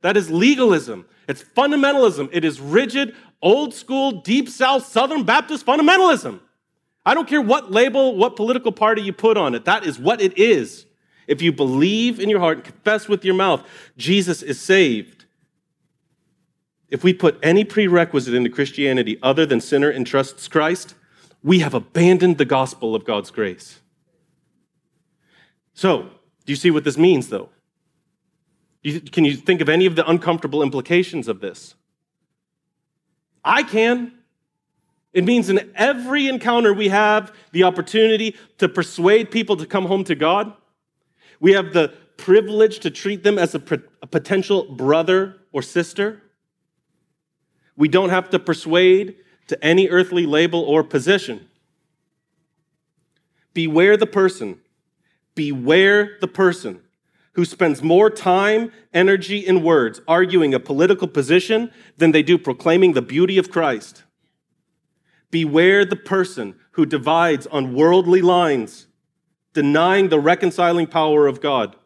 that 0.00 0.16
is 0.16 0.30
legalism. 0.30 1.06
It's 1.28 1.42
fundamentalism. 1.42 2.30
It 2.32 2.44
is 2.44 2.60
rigid, 2.60 3.14
old 3.42 3.74
school, 3.74 4.12
deep 4.12 4.48
South, 4.48 4.86
Southern 4.86 5.24
Baptist 5.24 5.64
fundamentalism. 5.64 6.40
I 7.06 7.14
don't 7.14 7.28
care 7.28 7.40
what 7.40 7.70
label, 7.70 8.16
what 8.16 8.36
political 8.36 8.72
party 8.72 9.02
you 9.02 9.12
put 9.12 9.36
on 9.36 9.54
it. 9.54 9.64
That 9.64 9.84
is 9.84 9.98
what 9.98 10.20
it 10.20 10.36
is. 10.36 10.86
If 11.26 11.42
you 11.42 11.52
believe 11.52 12.20
in 12.20 12.28
your 12.28 12.40
heart 12.40 12.58
and 12.58 12.64
confess 12.64 13.08
with 13.08 13.24
your 13.24 13.34
mouth, 13.34 13.66
Jesus 13.96 14.42
is 14.42 14.60
saved. 14.60 15.26
If 16.88 17.04
we 17.04 17.12
put 17.12 17.38
any 17.42 17.64
prerequisite 17.64 18.34
into 18.34 18.50
Christianity 18.50 19.18
other 19.22 19.44
than 19.44 19.60
sinner 19.60 19.90
and 19.90 20.06
trusts 20.06 20.48
Christ, 20.48 20.94
we 21.42 21.60
have 21.60 21.74
abandoned 21.74 22.38
the 22.38 22.44
gospel 22.44 22.94
of 22.94 23.04
God's 23.04 23.30
grace. 23.30 23.80
So, 25.74 26.10
do 26.44 26.52
you 26.52 26.56
see 26.56 26.70
what 26.70 26.84
this 26.84 26.98
means, 26.98 27.28
though? 27.28 27.50
Can 28.82 29.24
you 29.24 29.36
think 29.36 29.60
of 29.60 29.68
any 29.68 29.86
of 29.86 29.96
the 29.96 30.08
uncomfortable 30.08 30.62
implications 30.62 31.28
of 31.28 31.40
this? 31.40 31.74
I 33.48 33.62
can. 33.62 34.12
It 35.14 35.24
means 35.24 35.48
in 35.48 35.72
every 35.74 36.28
encounter 36.28 36.74
we 36.74 36.90
have 36.90 37.34
the 37.52 37.64
opportunity 37.64 38.36
to 38.58 38.68
persuade 38.68 39.30
people 39.30 39.56
to 39.56 39.64
come 39.64 39.86
home 39.86 40.04
to 40.04 40.14
God. 40.14 40.52
We 41.40 41.52
have 41.54 41.72
the 41.72 41.94
privilege 42.18 42.80
to 42.80 42.90
treat 42.90 43.24
them 43.24 43.38
as 43.38 43.54
a, 43.54 43.62
a 44.02 44.06
potential 44.06 44.70
brother 44.74 45.36
or 45.50 45.62
sister. 45.62 46.22
We 47.74 47.88
don't 47.88 48.10
have 48.10 48.28
to 48.30 48.38
persuade 48.38 49.16
to 49.46 49.64
any 49.64 49.88
earthly 49.88 50.26
label 50.26 50.60
or 50.60 50.84
position. 50.84 51.48
Beware 53.54 53.96
the 53.96 54.06
person, 54.06 54.60
beware 55.34 56.18
the 56.20 56.28
person 56.28 56.82
who 57.38 57.44
spends 57.44 57.84
more 57.84 58.10
time, 58.10 58.72
energy, 58.92 59.46
and 59.46 59.62
words 59.62 60.00
arguing 60.08 60.52
a 60.52 60.58
political 60.58 61.06
position 61.06 61.70
than 61.96 62.10
they 62.10 62.20
do 62.20 62.36
proclaiming 62.36 62.94
the 62.94 63.00
beauty 63.00 63.38
of 63.38 63.48
Christ. 63.48 64.02
Beware 65.30 65.84
the 65.84 65.94
person 65.94 66.56
who 66.72 66.84
divides 66.84 67.46
on 67.46 67.76
worldly 67.76 68.22
lines, 68.22 68.88
denying 69.52 70.08
the 70.08 70.18
reconciling 70.18 70.88
power 70.88 71.28
of 71.28 71.40
God. 71.40 71.76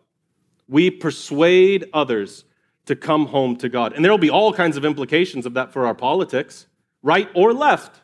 We 0.68 0.90
persuade 0.90 1.84
others 1.92 2.46
to 2.86 2.96
come 2.96 3.26
home 3.26 3.56
to 3.56 3.68
God. 3.68 3.92
And 3.92 4.02
there 4.02 4.10
will 4.10 4.16
be 4.16 4.30
all 4.30 4.54
kinds 4.54 4.78
of 4.78 4.86
implications 4.86 5.44
of 5.44 5.52
that 5.52 5.70
for 5.70 5.84
our 5.84 5.94
politics, 5.94 6.66
right 7.02 7.28
or 7.34 7.52
left. 7.52 8.00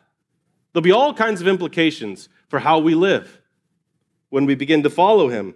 There'll 0.71 0.83
be 0.83 0.91
all 0.91 1.15
kinds 1.15 1.41
of 1.41 1.47
implications 1.47 2.29
for 2.47 2.59
how 2.59 2.77
we 2.77 2.93
live 2.93 3.41
when 4.29 4.45
we 4.45 4.53
begin 4.53 4.83
to 4.83 4.89
follow 4.91 5.29
Him. 5.29 5.55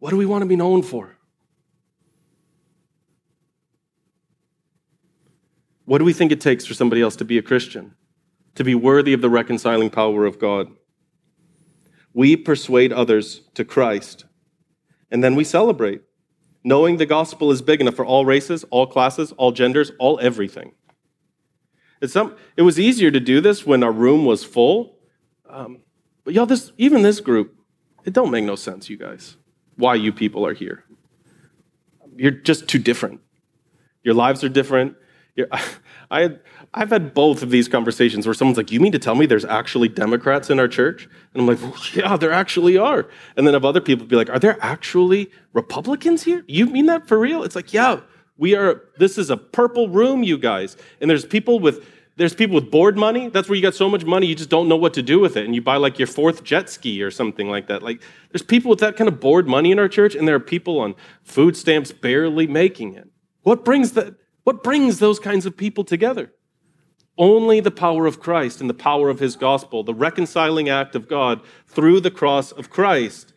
What 0.00 0.10
do 0.10 0.16
we 0.16 0.26
want 0.26 0.42
to 0.42 0.46
be 0.46 0.56
known 0.56 0.82
for? 0.82 1.16
What 5.84 5.98
do 5.98 6.04
we 6.04 6.12
think 6.12 6.32
it 6.32 6.40
takes 6.40 6.64
for 6.64 6.74
somebody 6.74 7.02
else 7.02 7.16
to 7.16 7.24
be 7.24 7.36
a 7.36 7.42
Christian, 7.42 7.94
to 8.54 8.64
be 8.64 8.74
worthy 8.74 9.12
of 9.12 9.20
the 9.20 9.30
reconciling 9.30 9.90
power 9.90 10.24
of 10.24 10.38
God? 10.38 10.68
We 12.14 12.34
persuade 12.36 12.92
others 12.92 13.42
to 13.54 13.64
Christ, 13.64 14.24
and 15.10 15.22
then 15.22 15.34
we 15.34 15.44
celebrate, 15.44 16.02
knowing 16.64 16.96
the 16.96 17.06
gospel 17.06 17.50
is 17.50 17.60
big 17.60 17.80
enough 17.80 17.94
for 17.94 18.04
all 18.04 18.24
races, 18.24 18.64
all 18.70 18.86
classes, 18.86 19.32
all 19.32 19.52
genders, 19.52 19.92
all 19.98 20.18
everything. 20.20 20.72
Some, 22.06 22.36
it 22.56 22.62
was 22.62 22.80
easier 22.80 23.10
to 23.10 23.20
do 23.20 23.40
this 23.40 23.66
when 23.66 23.82
our 23.82 23.92
room 23.92 24.24
was 24.24 24.44
full. 24.44 24.98
Um, 25.48 25.82
but 26.24 26.32
y'all, 26.32 26.46
this, 26.46 26.72
even 26.78 27.02
this 27.02 27.20
group, 27.20 27.54
it 28.04 28.14
don't 28.14 28.30
make 28.30 28.44
no 28.44 28.56
sense, 28.56 28.88
you 28.88 28.96
guys 28.96 29.36
why 29.80 29.96
you 29.96 30.12
people 30.12 30.46
are 30.46 30.54
here. 30.54 30.84
You're 32.16 32.30
just 32.30 32.68
too 32.68 32.78
different. 32.78 33.20
Your 34.02 34.14
lives 34.14 34.44
are 34.44 34.48
different. 34.48 34.96
I, 36.10 36.36
I've 36.74 36.90
had 36.90 37.14
both 37.14 37.42
of 37.42 37.50
these 37.50 37.68
conversations 37.68 38.26
where 38.26 38.34
someone's 38.34 38.56
like, 38.56 38.70
You 38.70 38.80
mean 38.80 38.92
to 38.92 38.98
tell 38.98 39.14
me 39.14 39.26
there's 39.26 39.44
actually 39.44 39.88
Democrats 39.88 40.50
in 40.50 40.58
our 40.58 40.68
church? 40.68 41.08
And 41.32 41.42
I'm 41.42 41.46
like, 41.46 41.60
well, 41.62 41.74
Yeah, 41.94 42.16
there 42.16 42.32
actually 42.32 42.76
are. 42.76 43.08
And 43.36 43.46
then 43.46 43.54
have 43.54 43.64
other 43.64 43.80
people 43.80 44.06
be 44.06 44.16
like, 44.16 44.30
Are 44.30 44.38
there 44.38 44.58
actually 44.60 45.30
Republicans 45.52 46.24
here? 46.24 46.44
You 46.46 46.66
mean 46.66 46.86
that 46.86 47.06
for 47.06 47.18
real? 47.18 47.42
It's 47.42 47.56
like, 47.56 47.72
Yeah, 47.72 48.00
we 48.36 48.54
are. 48.54 48.82
This 48.98 49.18
is 49.18 49.30
a 49.30 49.36
purple 49.36 49.88
room, 49.88 50.22
you 50.22 50.38
guys. 50.38 50.76
And 51.00 51.08
there's 51.10 51.24
people 51.24 51.60
with 51.60 51.86
there's 52.20 52.34
people 52.34 52.54
with 52.54 52.70
bored 52.70 52.98
money. 52.98 53.28
That's 53.28 53.48
where 53.48 53.56
you 53.56 53.62
got 53.62 53.74
so 53.74 53.88
much 53.88 54.04
money 54.04 54.26
you 54.26 54.34
just 54.34 54.50
don't 54.50 54.68
know 54.68 54.76
what 54.76 54.92
to 54.92 55.02
do 55.02 55.18
with 55.18 55.38
it, 55.38 55.46
and 55.46 55.54
you 55.54 55.62
buy 55.62 55.78
like 55.78 55.98
your 55.98 56.06
fourth 56.06 56.44
jet 56.44 56.68
ski 56.68 57.02
or 57.02 57.10
something 57.10 57.48
like 57.48 57.66
that. 57.68 57.82
Like 57.82 58.02
there's 58.30 58.42
people 58.42 58.68
with 58.68 58.80
that 58.80 58.98
kind 58.98 59.08
of 59.08 59.20
bored 59.20 59.48
money 59.48 59.72
in 59.72 59.78
our 59.78 59.88
church, 59.88 60.14
and 60.14 60.28
there 60.28 60.34
are 60.34 60.40
people 60.40 60.78
on 60.80 60.94
food 61.22 61.56
stamps 61.56 61.92
barely 61.92 62.46
making 62.46 62.92
it. 62.92 63.08
What 63.40 63.64
brings 63.64 63.92
that? 63.92 64.16
What 64.44 64.62
brings 64.62 64.98
those 64.98 65.18
kinds 65.18 65.46
of 65.46 65.56
people 65.56 65.82
together? 65.82 66.30
Only 67.16 67.58
the 67.58 67.70
power 67.70 68.04
of 68.04 68.20
Christ 68.20 68.60
and 68.60 68.68
the 68.68 68.74
power 68.74 69.08
of 69.08 69.18
His 69.18 69.34
gospel, 69.34 69.82
the 69.82 69.94
reconciling 69.94 70.68
act 70.68 70.94
of 70.94 71.08
God 71.08 71.40
through 71.66 72.00
the 72.00 72.10
cross 72.10 72.52
of 72.52 72.68
Christ. 72.68 73.32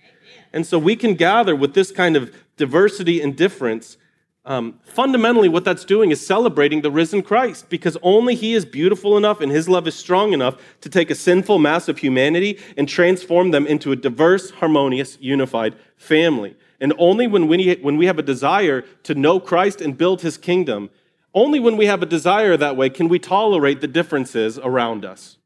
And 0.51 0.67
so 0.67 0.77
we 0.77 0.97
can 0.97 1.15
gather 1.15 1.55
with 1.55 1.73
this 1.73 1.89
kind 1.89 2.17
of 2.17 2.35
diversity 2.57 3.21
and 3.21 3.33
difference 3.33 3.95
um, 4.45 4.79
fundamentally, 4.83 5.47
what 5.47 5.63
that's 5.63 5.85
doing 5.85 6.11
is 6.11 6.25
celebrating 6.25 6.81
the 6.81 6.91
risen 6.91 7.21
Christ 7.21 7.69
because 7.69 7.97
only 8.01 8.35
He 8.35 8.53
is 8.53 8.65
beautiful 8.65 9.15
enough 9.15 9.39
and 9.39 9.49
His 9.49 9.69
love 9.69 9.87
is 9.87 9.95
strong 9.95 10.33
enough 10.33 10.57
to 10.81 10.89
take 10.89 11.09
a 11.09 11.15
sinful 11.15 11.59
mass 11.59 11.87
of 11.87 11.99
humanity 11.99 12.59
and 12.75 12.89
transform 12.89 13.51
them 13.51 13.65
into 13.65 13.93
a 13.93 13.95
diverse, 13.95 14.49
harmonious, 14.51 15.17
unified 15.21 15.75
family. 15.95 16.57
And 16.81 16.93
only 16.97 17.25
when 17.25 17.47
we, 17.47 17.75
when 17.75 17.95
we 17.95 18.05
have 18.07 18.19
a 18.19 18.23
desire 18.23 18.81
to 19.03 19.15
know 19.15 19.39
Christ 19.39 19.79
and 19.79 19.97
build 19.97 20.21
His 20.21 20.37
kingdom, 20.37 20.89
only 21.33 21.61
when 21.61 21.77
we 21.77 21.85
have 21.85 22.03
a 22.03 22.05
desire 22.05 22.57
that 22.57 22.75
way 22.75 22.89
can 22.89 23.07
we 23.07 23.19
tolerate 23.19 23.79
the 23.79 23.87
differences 23.87 24.59
around 24.59 25.05
us. 25.05 25.37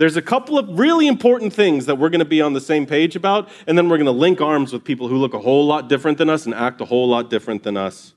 There's 0.00 0.16
a 0.16 0.22
couple 0.22 0.58
of 0.58 0.78
really 0.78 1.06
important 1.06 1.52
things 1.52 1.84
that 1.84 1.96
we're 1.96 2.08
going 2.08 2.20
to 2.20 2.24
be 2.24 2.40
on 2.40 2.54
the 2.54 2.60
same 2.62 2.86
page 2.86 3.16
about, 3.16 3.50
and 3.66 3.76
then 3.76 3.90
we're 3.90 3.98
going 3.98 4.06
to 4.06 4.12
link 4.12 4.40
arms 4.40 4.72
with 4.72 4.82
people 4.82 5.08
who 5.08 5.18
look 5.18 5.34
a 5.34 5.38
whole 5.38 5.66
lot 5.66 5.90
different 5.90 6.16
than 6.16 6.30
us 6.30 6.46
and 6.46 6.54
act 6.54 6.80
a 6.80 6.86
whole 6.86 7.06
lot 7.06 7.28
different 7.28 7.64
than 7.64 7.76
us. 7.76 8.14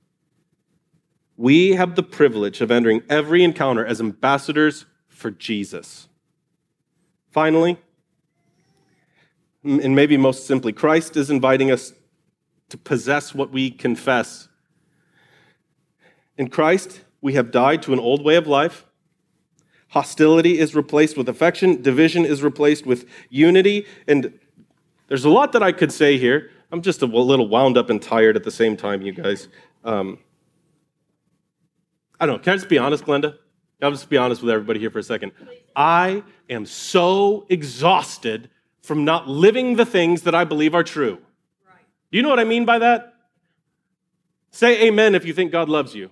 We 1.36 1.72
have 1.72 1.96
the 1.96 2.02
privilege 2.02 2.62
of 2.62 2.72
entering 2.72 3.04
every 3.10 3.44
encounter 3.44 3.86
as 3.86 4.00
ambassadors 4.00 4.86
for 5.10 5.30
Jesus. 5.30 6.08
Finally, 7.32 7.78
and 9.66 9.94
maybe 9.94 10.16
most 10.16 10.48
simply, 10.48 10.72
Christ 10.72 11.18
is 11.18 11.30
inviting 11.30 11.70
us 11.70 11.92
to 12.70 12.78
possess 12.78 13.36
what 13.36 13.52
we 13.52 13.70
confess. 13.70 14.48
In 16.38 16.50
Christ, 16.50 17.02
we 17.20 17.34
have 17.34 17.52
died 17.52 17.82
to 17.82 17.92
an 17.92 18.00
old 18.00 18.24
way 18.24 18.38
of 18.38 18.48
life 18.48 18.86
Hostility 19.94 20.58
is 20.58 20.74
replaced 20.74 21.18
with 21.18 21.30
affection, 21.30 21.80
division 21.84 22.26
is 22.26 22.42
replaced 22.42 22.84
with 22.84 23.08
unity. 23.30 23.86
And 24.08 24.40
there's 25.08 25.24
a 25.24 25.30
lot 25.30 25.52
that 25.52 25.62
I 25.62 25.72
could 25.72 25.92
say 25.92 26.18
here. 26.18 26.50
I'm 26.72 26.82
just 26.82 27.04
a 27.04 27.06
little 27.06 27.48
wound 27.48 27.78
up 27.78 27.92
and 27.92 28.02
tired 28.02 28.36
at 28.36 28.44
the 28.44 28.50
same 28.50 28.76
time, 28.76 29.04
you 29.04 29.12
guys. 29.12 29.50
Um, 29.84 30.18
I 32.20 32.26
don't 32.26 32.38
know. 32.38 32.44
Can 32.44 32.54
I 32.54 32.56
just 32.56 32.70
be 32.70 32.80
honest, 32.80 33.06
Glenda? 33.06 33.38
I'll 33.84 33.92
just 33.92 34.10
be 34.10 34.18
honest 34.18 34.42
with 34.42 34.50
everybody 34.50 34.80
here 34.80 34.90
for 34.90 34.98
a 34.98 35.04
second. 35.04 35.32
I 35.76 36.24
am 36.50 36.66
so 36.66 37.46
exhausted 37.50 38.50
from 38.82 39.06
not 39.06 39.28
living 39.28 39.76
the 39.76 39.86
things 39.86 40.24
that 40.24 40.34
I 40.34 40.44
believe 40.44 40.74
are 40.74 40.84
true. 40.84 41.18
Do 42.12 42.18
you 42.18 42.24
know 42.24 42.30
what 42.30 42.40
I 42.40 42.46
mean 42.46 42.66
by 42.66 42.80
that? 42.80 43.14
Say 44.50 44.88
amen 44.88 45.14
if 45.14 45.24
you 45.24 45.34
think 45.34 45.52
God 45.52 45.70
loves 45.70 45.94
you. 45.94 46.10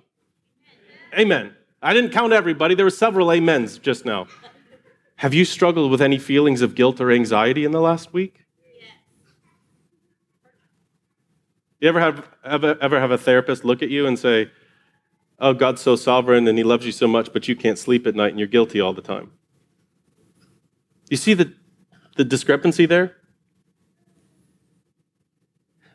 Amen. 1.15 1.45
amen. 1.45 1.55
I 1.81 1.93
didn't 1.93 2.11
count 2.11 2.31
everybody, 2.31 2.75
there 2.75 2.85
were 2.85 2.91
several 2.91 3.31
amens 3.31 3.77
just 3.77 4.05
now. 4.05 4.27
Have 5.15 5.33
you 5.33 5.45
struggled 5.45 5.91
with 5.91 6.01
any 6.01 6.17
feelings 6.17 6.61
of 6.61 6.75
guilt 6.75 7.01
or 7.01 7.11
anxiety 7.11 7.65
in 7.65 7.71
the 7.71 7.81
last 7.81 8.13
week? 8.13 8.45
You 11.79 11.89
ever 11.89 11.99
have 11.99 12.27
ever, 12.43 12.77
ever 12.79 12.99
have 12.99 13.09
a 13.09 13.17
therapist 13.17 13.65
look 13.65 13.81
at 13.81 13.89
you 13.89 14.05
and 14.05 14.17
say, 14.17 14.51
Oh, 15.39 15.53
God's 15.55 15.81
so 15.81 15.95
sovereign 15.95 16.47
and 16.47 16.55
he 16.55 16.63
loves 16.63 16.85
you 16.85 16.91
so 16.91 17.07
much, 17.07 17.33
but 17.33 17.47
you 17.47 17.55
can't 17.55 17.79
sleep 17.79 18.05
at 18.05 18.13
night 18.13 18.29
and 18.29 18.37
you're 18.37 18.47
guilty 18.47 18.79
all 18.79 18.93
the 18.93 19.01
time? 19.01 19.31
You 21.09 21.17
see 21.17 21.33
the, 21.33 21.53
the 22.15 22.23
discrepancy 22.23 22.85
there? 22.85 23.15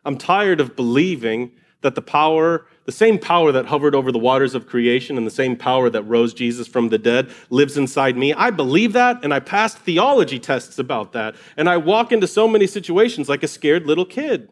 I'm 0.04 0.18
tired 0.18 0.60
of 0.60 0.74
believing 0.74 1.52
that 1.82 1.94
the 1.94 2.02
power 2.02 2.66
the 2.86 2.92
same 2.92 3.18
power 3.18 3.50
that 3.52 3.66
hovered 3.66 3.94
over 3.94 4.12
the 4.12 4.18
waters 4.18 4.54
of 4.54 4.66
creation 4.66 5.18
and 5.18 5.26
the 5.26 5.30
same 5.30 5.56
power 5.56 5.90
that 5.90 6.04
rose 6.04 6.32
Jesus 6.32 6.68
from 6.68 6.88
the 6.88 6.98
dead 6.98 7.30
lives 7.50 7.76
inside 7.76 8.16
me. 8.16 8.32
I 8.32 8.50
believe 8.50 8.92
that, 8.94 9.22
and 9.24 9.34
I 9.34 9.40
passed 9.40 9.78
theology 9.78 10.38
tests 10.38 10.78
about 10.78 11.12
that. 11.12 11.34
And 11.56 11.68
I 11.68 11.76
walk 11.76 12.12
into 12.12 12.28
so 12.28 12.46
many 12.46 12.66
situations 12.68 13.28
like 13.28 13.42
a 13.42 13.48
scared 13.48 13.86
little 13.86 14.06
kid. 14.06 14.50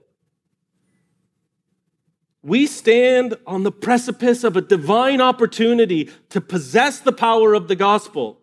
We 2.43 2.67
stand 2.67 3.37
on 3.47 3.63
the 3.63 3.73
precipice 3.73 4.45
of 4.45 4.57
a 4.57 4.61
divine 4.61 5.21
opportunity 5.21 6.11
to 6.31 6.41
possess 6.41 6.99
the 6.99 7.13
power 7.13 7.55
of 7.55 7.69
the 7.69 7.77
gospel, 7.77 8.41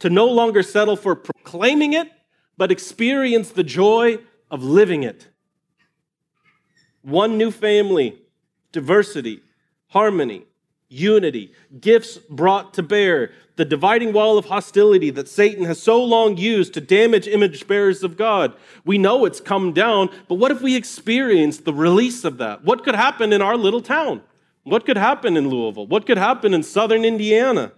to 0.00 0.10
no 0.10 0.26
longer 0.26 0.62
settle 0.62 0.96
for 0.96 1.14
proclaiming 1.14 1.92
it, 1.92 2.10
but 2.56 2.72
experience 2.72 3.50
the 3.50 3.62
joy 3.62 4.18
of 4.50 4.64
living 4.64 5.02
it. 5.02 5.28
One 7.02 7.36
new 7.36 7.50
family 7.50 8.18
diversity, 8.74 9.40
harmony, 9.94 10.44
unity, 10.88 11.52
gifts 11.80 12.18
brought 12.28 12.74
to 12.74 12.82
bear, 12.82 13.32
the 13.56 13.64
dividing 13.64 14.12
wall 14.12 14.36
of 14.36 14.46
hostility 14.46 15.10
that 15.10 15.28
Satan 15.28 15.64
has 15.64 15.80
so 15.80 16.02
long 16.02 16.36
used 16.36 16.74
to 16.74 16.80
damage 16.80 17.28
image 17.28 17.66
bearers 17.66 18.02
of 18.02 18.16
God. 18.16 18.54
We 18.84 18.98
know 18.98 19.24
it's 19.24 19.40
come 19.40 19.72
down, 19.72 20.10
but 20.28 20.34
what 20.34 20.50
if 20.50 20.60
we 20.60 20.74
experience 20.74 21.58
the 21.58 21.72
release 21.72 22.24
of 22.24 22.38
that? 22.38 22.64
What 22.64 22.84
could 22.84 22.96
happen 22.96 23.32
in 23.32 23.40
our 23.40 23.56
little 23.56 23.80
town? 23.80 24.22
What 24.64 24.84
could 24.84 24.96
happen 24.96 25.36
in 25.36 25.48
Louisville? 25.48 25.86
What 25.86 26.06
could 26.06 26.18
happen 26.18 26.52
in 26.52 26.62
southern 26.62 27.04
Indiana? 27.04 27.72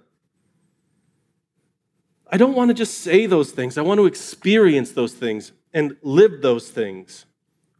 I 2.32 2.38
don't 2.38 2.56
want 2.56 2.70
to 2.70 2.74
just 2.74 2.98
say 2.98 3.26
those 3.26 3.50
things. 3.52 3.76
I 3.76 3.82
want 3.82 3.98
to 3.98 4.06
experience 4.06 4.92
those 4.92 5.12
things 5.12 5.52
and 5.74 5.96
live 6.02 6.40
those 6.42 6.70
things. 6.70 7.26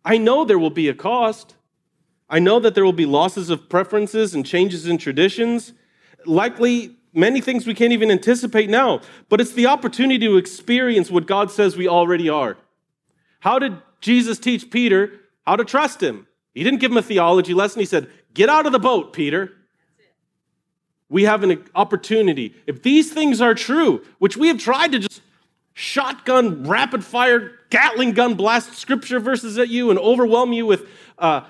I 0.05 0.18
know 0.18 0.45
there 0.45 0.59
will 0.59 0.70
be 0.70 0.89
a 0.89 0.95
cost. 0.95 1.56
I 2.29 2.39
know 2.39 2.59
that 2.61 2.74
there 2.74 2.85
will 2.85 2.93
be 2.93 3.07
losses 3.07 3.51
of 3.51 3.68
preferences 3.68 4.35
and 4.35 4.45
changes 4.45 4.87
in 4.87 4.99
traditions. 4.99 5.72
Likely, 6.24 6.97
many 7.12 7.41
things 7.41 7.66
we 7.66 7.74
can't 7.74 7.93
even 7.93 8.11
anticipate 8.11 8.68
now, 8.68 9.01
but 9.29 9.41
it's 9.41 9.53
the 9.53 9.66
opportunity 9.66 10.27
to 10.27 10.37
experience 10.37 11.11
what 11.11 11.27
God 11.27 11.51
says 11.51 11.77
we 11.77 11.87
already 11.87 12.29
are. 12.29 12.57
How 13.41 13.59
did 13.59 13.77
Jesus 14.01 14.39
teach 14.39 14.70
Peter 14.70 15.12
how 15.47 15.57
to 15.57 15.64
trust 15.64 16.03
him? 16.03 16.27
He 16.53 16.64
didn't 16.64 16.81
give 16.81 16.91
him 16.91 16.99
a 16.99 17.03
theology 17.03 17.55
lesson. 17.55 17.81
He 17.81 17.87
said, 17.87 18.09
Get 18.35 18.49
out 18.49 18.66
of 18.66 18.72
the 18.72 18.79
boat, 18.79 19.12
Peter. 19.12 19.53
We 21.09 21.22
have 21.24 21.45
an 21.45 21.64
opportunity. 21.74 22.55
If 22.66 22.83
these 22.83 23.12
things 23.12 23.41
are 23.41 23.55
true, 23.55 24.05
which 24.18 24.37
we 24.37 24.49
have 24.49 24.59
tried 24.59 24.93
to 24.93 24.99
just 24.99 25.22
shotgun, 25.74 26.64
rapid 26.64 27.05
fire, 27.05 27.53
Gatling 27.68 28.12
gun 28.12 28.35
blast 28.35 28.74
scripture 28.74 29.18
verses 29.18 29.59
at 29.59 29.68
you 29.68 29.91
and 29.91 29.99
overwhelm 29.99 30.53
you 30.53 30.66
with 30.66 30.89
uh, 31.18 31.43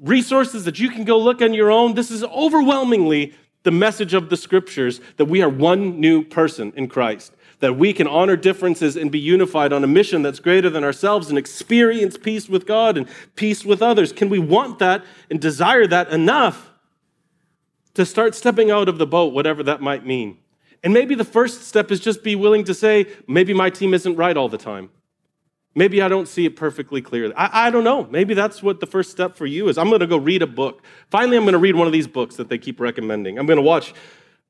resources 0.00 0.64
that 0.64 0.78
you 0.78 0.90
can 0.90 1.04
go 1.04 1.18
look 1.18 1.42
on 1.42 1.54
your 1.54 1.70
own, 1.70 1.94
this 1.94 2.10
is 2.10 2.24
overwhelmingly 2.24 3.34
the 3.62 3.70
message 3.70 4.14
of 4.14 4.28
the 4.30 4.36
scriptures 4.36 5.00
that 5.16 5.24
we 5.24 5.42
are 5.42 5.48
one 5.48 5.98
new 5.98 6.22
person 6.22 6.72
in 6.76 6.86
Christ, 6.86 7.32
that 7.60 7.74
we 7.74 7.92
can 7.92 8.06
honor 8.06 8.36
differences 8.36 8.96
and 8.96 9.10
be 9.10 9.18
unified 9.18 9.72
on 9.72 9.82
a 9.82 9.86
mission 9.86 10.22
that's 10.22 10.38
greater 10.38 10.68
than 10.68 10.84
ourselves 10.84 11.30
and 11.30 11.38
experience 11.38 12.18
peace 12.18 12.48
with 12.48 12.66
God 12.66 12.98
and 12.98 13.08
peace 13.36 13.64
with 13.64 13.80
others. 13.80 14.12
Can 14.12 14.28
we 14.28 14.38
want 14.38 14.78
that 14.80 15.04
and 15.30 15.40
desire 15.40 15.86
that 15.86 16.10
enough 16.10 16.72
to 17.94 18.04
start 18.04 18.34
stepping 18.34 18.70
out 18.70 18.88
of 18.88 18.98
the 18.98 19.06
boat, 19.06 19.32
whatever 19.32 19.62
that 19.62 19.80
might 19.80 20.04
mean? 20.04 20.38
And 20.82 20.92
maybe 20.92 21.14
the 21.14 21.24
first 21.24 21.62
step 21.62 21.90
is 21.90 22.00
just 22.00 22.22
be 22.22 22.36
willing 22.36 22.64
to 22.64 22.74
say, 22.74 23.06
maybe 23.26 23.54
my 23.54 23.70
team 23.70 23.94
isn't 23.94 24.16
right 24.16 24.36
all 24.36 24.50
the 24.50 24.58
time. 24.58 24.90
Maybe 25.74 26.00
I 26.00 26.08
don't 26.08 26.28
see 26.28 26.46
it 26.46 26.54
perfectly 26.54 27.02
clearly. 27.02 27.34
I, 27.34 27.66
I 27.66 27.70
don't 27.70 27.82
know. 27.82 28.06
Maybe 28.06 28.34
that's 28.34 28.62
what 28.62 28.78
the 28.78 28.86
first 28.86 29.10
step 29.10 29.36
for 29.36 29.44
you 29.44 29.68
is. 29.68 29.76
I'm 29.76 29.88
going 29.88 30.00
to 30.00 30.06
go 30.06 30.16
read 30.16 30.42
a 30.42 30.46
book. 30.46 30.82
Finally, 31.10 31.36
I'm 31.36 31.42
going 31.42 31.54
to 31.54 31.58
read 31.58 31.74
one 31.74 31.86
of 31.86 31.92
these 31.92 32.06
books 32.06 32.36
that 32.36 32.48
they 32.48 32.58
keep 32.58 32.78
recommending. 32.78 33.38
I'm 33.38 33.46
going 33.46 33.56
to 33.56 33.62
watch, 33.62 33.92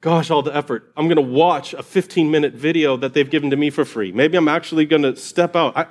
gosh, 0.03 0.31
all 0.31 0.43
the 0.43 0.55
effort. 0.55 0.93
I'm 0.97 1.07
going 1.07 1.16
to 1.16 1.22
watch 1.22 1.72
a 1.72 1.83
15 1.83 2.31
minute 2.31 2.53
video 2.53 2.97
that 2.99 3.14
they've 3.14 3.29
given 3.29 3.51
to 3.51 3.57
me 3.57 3.70
for 3.70 3.87
free. 3.87 4.12
Maybe 4.12 4.37
I'm 4.37 4.49
actually 4.49 4.85
going 4.85 5.03
to 5.03 5.16
step 5.16 5.57
out. 5.57 5.77
I, 5.77 5.87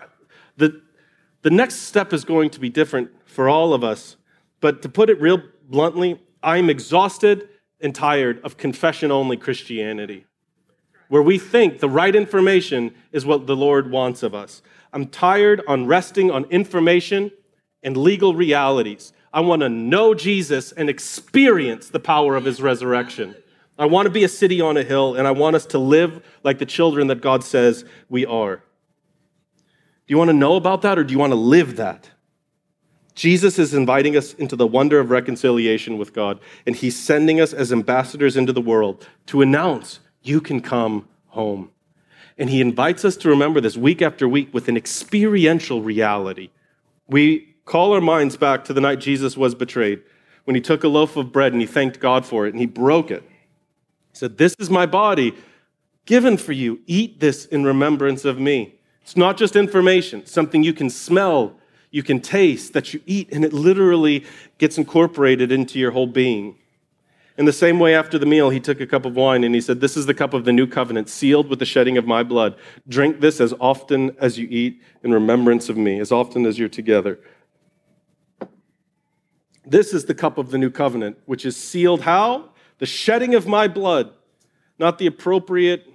the, 0.57 0.81
the 1.41 1.49
next 1.49 1.77
step 1.77 2.13
is 2.13 2.23
going 2.23 2.51
to 2.51 2.59
be 2.59 2.69
different 2.69 3.09
for 3.25 3.49
all 3.49 3.73
of 3.73 3.84
us. 3.84 4.17
But 4.61 4.84
to 4.84 4.89
put 4.89 5.09
it 5.09 5.19
real 5.19 5.41
bluntly, 5.67 6.21
I'm 6.43 6.69
exhausted 6.69 7.49
and 7.81 7.93
tired 7.93 8.39
of 8.43 8.55
confession 8.57 9.11
only 9.11 9.36
Christianity, 9.36 10.25
where 11.09 11.21
we 11.21 11.38
think 11.38 11.79
the 11.79 11.89
right 11.89 12.15
information 12.15 12.93
is 13.11 13.25
what 13.25 13.47
the 13.47 13.55
Lord 13.55 13.91
wants 13.91 14.23
of 14.23 14.34
us. 14.34 14.61
I'm 14.93 15.07
tired 15.07 15.61
on 15.67 15.87
resting 15.87 16.29
on 16.31 16.45
information 16.45 17.31
and 17.81 17.97
legal 17.97 18.35
realities. 18.35 19.11
I 19.33 19.41
want 19.41 19.63
to 19.63 19.69
know 19.69 20.13
Jesus 20.13 20.71
and 20.71 20.89
experience 20.89 21.89
the 21.89 21.99
power 21.99 22.35
of 22.35 22.45
his 22.45 22.61
resurrection. 22.61 23.35
I 23.77 23.87
want 23.87 24.05
to 24.05 24.11
be 24.11 24.23
a 24.23 24.29
city 24.29 24.61
on 24.61 24.77
a 24.77 24.83
hill, 24.83 25.15
and 25.15 25.27
I 25.27 25.31
want 25.31 25.55
us 25.55 25.65
to 25.67 25.79
live 25.79 26.23
like 26.43 26.59
the 26.59 26.65
children 26.65 27.07
that 27.07 27.21
God 27.21 27.43
says 27.43 27.85
we 28.07 28.23
are. 28.25 28.57
Do 28.57 28.61
you 30.07 30.17
want 30.17 30.29
to 30.29 30.33
know 30.33 30.55
about 30.55 30.83
that, 30.83 30.99
or 30.99 31.03
do 31.03 31.11
you 31.11 31.19
want 31.19 31.31
to 31.31 31.37
live 31.37 31.77
that? 31.77 32.11
Jesus 33.15 33.57
is 33.57 33.73
inviting 33.73 34.15
us 34.15 34.33
into 34.35 34.55
the 34.55 34.67
wonder 34.67 34.99
of 34.99 35.09
reconciliation 35.09 35.97
with 35.97 36.13
God, 36.13 36.39
and 36.67 36.75
he's 36.75 36.99
sending 36.99 37.41
us 37.41 37.51
as 37.53 37.71
ambassadors 37.71 38.37
into 38.37 38.53
the 38.53 38.61
world 38.61 39.07
to 39.27 39.41
announce, 39.41 39.99
You 40.21 40.39
can 40.39 40.61
come 40.61 41.07
home. 41.27 41.72
And 42.38 42.49
he 42.49 42.61
invites 42.61 43.05
us 43.05 43.15
to 43.17 43.29
remember 43.29 43.61
this 43.61 43.77
week 43.77 44.01
after 44.01 44.27
week 44.27 44.53
with 44.53 44.67
an 44.67 44.77
experiential 44.77 45.81
reality. 45.81 46.49
We 47.07 47.55
call 47.65 47.93
our 47.93 48.01
minds 48.01 48.38
back 48.38 48.65
to 48.65 48.73
the 48.73 48.81
night 48.81 48.99
Jesus 48.99 49.38
was 49.38 49.55
betrayed, 49.55 50.01
when 50.45 50.55
he 50.55 50.61
took 50.61 50.84
a 50.84 50.88
loaf 50.88 51.15
of 51.15 51.31
bread 51.31 51.53
and 51.53 51.61
he 51.61 51.67
thanked 51.67 51.99
God 51.99 52.25
for 52.25 52.45
it 52.45 52.53
and 52.53 52.59
he 52.59 52.65
broke 52.65 53.11
it. 53.11 53.23
He 53.23 54.17
said, 54.17 54.38
This 54.38 54.55
is 54.59 54.69
my 54.69 54.86
body 54.86 55.34
given 56.05 56.38
for 56.38 56.51
you. 56.51 56.81
Eat 56.86 57.19
this 57.19 57.45
in 57.45 57.63
remembrance 57.63 58.25
of 58.25 58.39
me. 58.39 58.75
It's 59.01 59.17
not 59.17 59.38
just 59.38 59.55
information, 59.55 60.25
something 60.25 60.63
you 60.63 60.73
can 60.73 60.89
smell, 60.89 61.57
you 61.91 62.03
can 62.03 62.21
taste, 62.21 62.73
that 62.73 62.93
you 62.93 63.01
eat, 63.05 63.29
and 63.31 63.43
it 63.43 63.53
literally 63.53 64.25
gets 64.57 64.77
incorporated 64.77 65.51
into 65.51 65.77
your 65.77 65.91
whole 65.91 66.07
being. 66.07 66.57
In 67.38 67.45
the 67.45 67.53
same 67.53 67.79
way, 67.79 67.95
after 67.95 68.19
the 68.19 68.27
meal, 68.27 68.51
he 68.51 68.59
took 68.59 68.79
a 68.79 68.86
cup 68.86 69.05
of 69.05 69.15
wine 69.15 69.43
and 69.43 69.55
he 69.55 69.61
said, 69.61 69.81
This 69.81 69.97
is 69.97 70.05
the 70.05 70.13
cup 70.13 70.34
of 70.34 70.45
the 70.45 70.53
new 70.53 70.67
covenant, 70.67 71.09
sealed 71.09 71.49
with 71.49 71.57
the 71.59 71.65
shedding 71.65 71.97
of 71.97 72.05
my 72.05 72.21
blood. 72.21 72.55
Drink 72.88 73.21
this 73.21 73.41
as 73.41 73.53
often 73.59 74.15
as 74.19 74.38
you 74.38 74.47
eat 74.51 74.81
in 75.03 75.11
remembrance 75.11 75.67
of 75.67 75.75
me, 75.75 75.99
as 75.99 76.11
often 76.11 76.45
as 76.45 76.59
you're 76.59 76.69
together. 76.69 77.19
This 79.65 79.93
is 79.93 80.05
the 80.05 80.13
cup 80.13 80.38
of 80.38 80.51
the 80.51 80.57
new 80.59 80.69
covenant, 80.69 81.17
which 81.25 81.45
is 81.45 81.57
sealed 81.57 82.01
how? 82.01 82.49
The 82.77 82.86
shedding 82.86 83.34
of 83.34 83.47
my 83.47 83.67
blood, 83.67 84.11
not 84.77 84.99
the 84.99 85.07
appropriate 85.07 85.88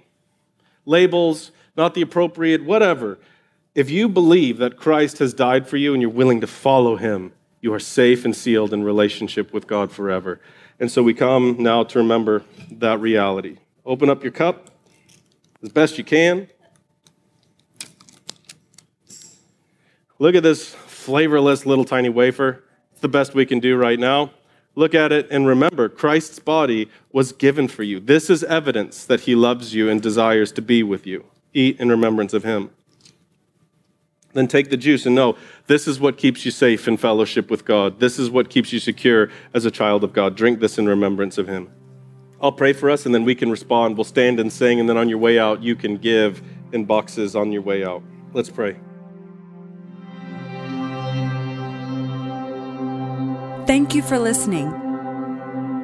labels, 0.85 1.51
not 1.77 1.93
the 1.93 2.01
appropriate 2.01 2.65
whatever. 2.65 3.19
If 3.75 3.89
you 3.89 4.09
believe 4.09 4.57
that 4.57 4.75
Christ 4.75 5.19
has 5.19 5.33
died 5.33 5.67
for 5.67 5.77
you 5.77 5.93
and 5.93 6.01
you're 6.01 6.11
willing 6.11 6.41
to 6.41 6.47
follow 6.47 6.97
him, 6.97 7.31
you 7.61 7.73
are 7.73 7.79
safe 7.79 8.25
and 8.25 8.35
sealed 8.35 8.73
in 8.73 8.83
relationship 8.83 9.53
with 9.53 9.67
God 9.67 9.91
forever. 9.91 10.41
And 10.79 10.89
so 10.89 11.03
we 11.03 11.13
come 11.13 11.57
now 11.59 11.83
to 11.83 11.99
remember 11.99 12.43
that 12.71 13.01
reality. 13.01 13.57
Open 13.85 14.09
up 14.09 14.23
your 14.23 14.31
cup 14.31 14.69
as 15.61 15.69
best 15.69 15.97
you 15.97 16.03
can. 16.05 16.47
Look 20.19 20.35
at 20.35 20.43
this 20.43 20.73
flavorless 20.73 21.65
little 21.65 21.85
tiny 21.85 22.09
wafer. 22.09 22.63
It's 22.91 23.01
the 23.01 23.09
best 23.09 23.33
we 23.33 23.45
can 23.45 23.59
do 23.59 23.75
right 23.75 23.99
now. 23.99 24.31
Look 24.75 24.93
at 24.93 25.11
it 25.11 25.27
and 25.29 25.45
remember 25.45 25.89
Christ's 25.89 26.39
body 26.39 26.89
was 27.11 27.33
given 27.33 27.67
for 27.67 27.83
you. 27.83 27.99
This 27.99 28.29
is 28.29 28.43
evidence 28.45 29.05
that 29.05 29.21
he 29.21 29.35
loves 29.35 29.73
you 29.73 29.89
and 29.89 30.01
desires 30.01 30.51
to 30.53 30.61
be 30.61 30.83
with 30.83 31.05
you. 31.05 31.25
Eat 31.53 31.79
in 31.79 31.89
remembrance 31.89 32.33
of 32.33 32.43
him. 32.43 32.69
Then 34.33 34.47
take 34.47 34.69
the 34.69 34.77
juice 34.77 35.05
and 35.05 35.15
know 35.15 35.35
this 35.69 35.87
is 35.87 35.99
what 35.99 36.17
keeps 36.17 36.45
you 36.45 36.51
safe 36.51 36.87
in 36.87 36.97
fellowship 36.97 37.51
with 37.51 37.63
God. 37.63 37.99
This 37.99 38.17
is 38.17 38.31
what 38.31 38.49
keeps 38.49 38.73
you 38.73 38.79
secure 38.79 39.29
as 39.53 39.65
a 39.65 39.71
child 39.71 40.03
of 40.03 40.13
God. 40.13 40.35
Drink 40.35 40.59
this 40.59 40.79
in 40.79 40.89
remembrance 40.89 41.37
of 41.37 41.47
Him. 41.47 41.69
I'll 42.41 42.51
pray 42.51 42.73
for 42.73 42.89
us 42.89 43.05
and 43.05 43.13
then 43.13 43.23
we 43.23 43.35
can 43.35 43.51
respond. 43.51 43.95
We'll 43.95 44.03
stand 44.03 44.39
and 44.39 44.51
sing, 44.51 44.79
and 44.79 44.89
then 44.89 44.97
on 44.97 45.07
your 45.09 45.19
way 45.19 45.37
out, 45.37 45.61
you 45.61 45.75
can 45.75 45.97
give 45.97 46.41
in 46.71 46.85
boxes 46.85 47.35
on 47.35 47.51
your 47.51 47.61
way 47.61 47.85
out. 47.85 48.01
Let's 48.33 48.49
pray. 48.49 48.77
Thank 53.67 53.93
you 53.93 54.01
for 54.01 54.17
listening. 54.17 54.71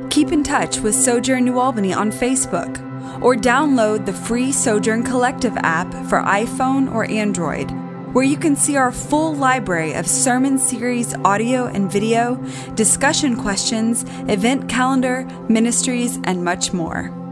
Keep 0.10 0.32
in 0.32 0.44
touch 0.44 0.80
with 0.80 0.96
Sojourn 0.96 1.46
New 1.46 1.60
Albany 1.60 1.94
on 1.94 2.12
Facebook 2.12 2.82
or 3.22 3.36
download 3.36 4.08
the 4.08 4.14
free 4.14 4.52
Sojourn 4.52 5.04
Collective 5.04 5.56
app 5.58 5.94
for 6.10 6.24
iPhone 6.24 6.92
or 6.92 7.08
Android 7.12 7.85
where 8.16 8.24
you 8.24 8.38
can 8.38 8.56
see 8.56 8.78
our 8.78 8.94
full 8.94 9.36
library 9.36 9.92
of 9.92 10.08
sermon 10.08 10.58
series 10.58 11.14
audio 11.26 11.66
and 11.66 11.92
video, 11.92 12.36
discussion 12.74 13.36
questions, 13.36 14.06
event 14.30 14.70
calendar, 14.70 15.26
ministries, 15.50 16.18
and 16.24 16.42
much 16.42 16.72
more. 16.72 17.25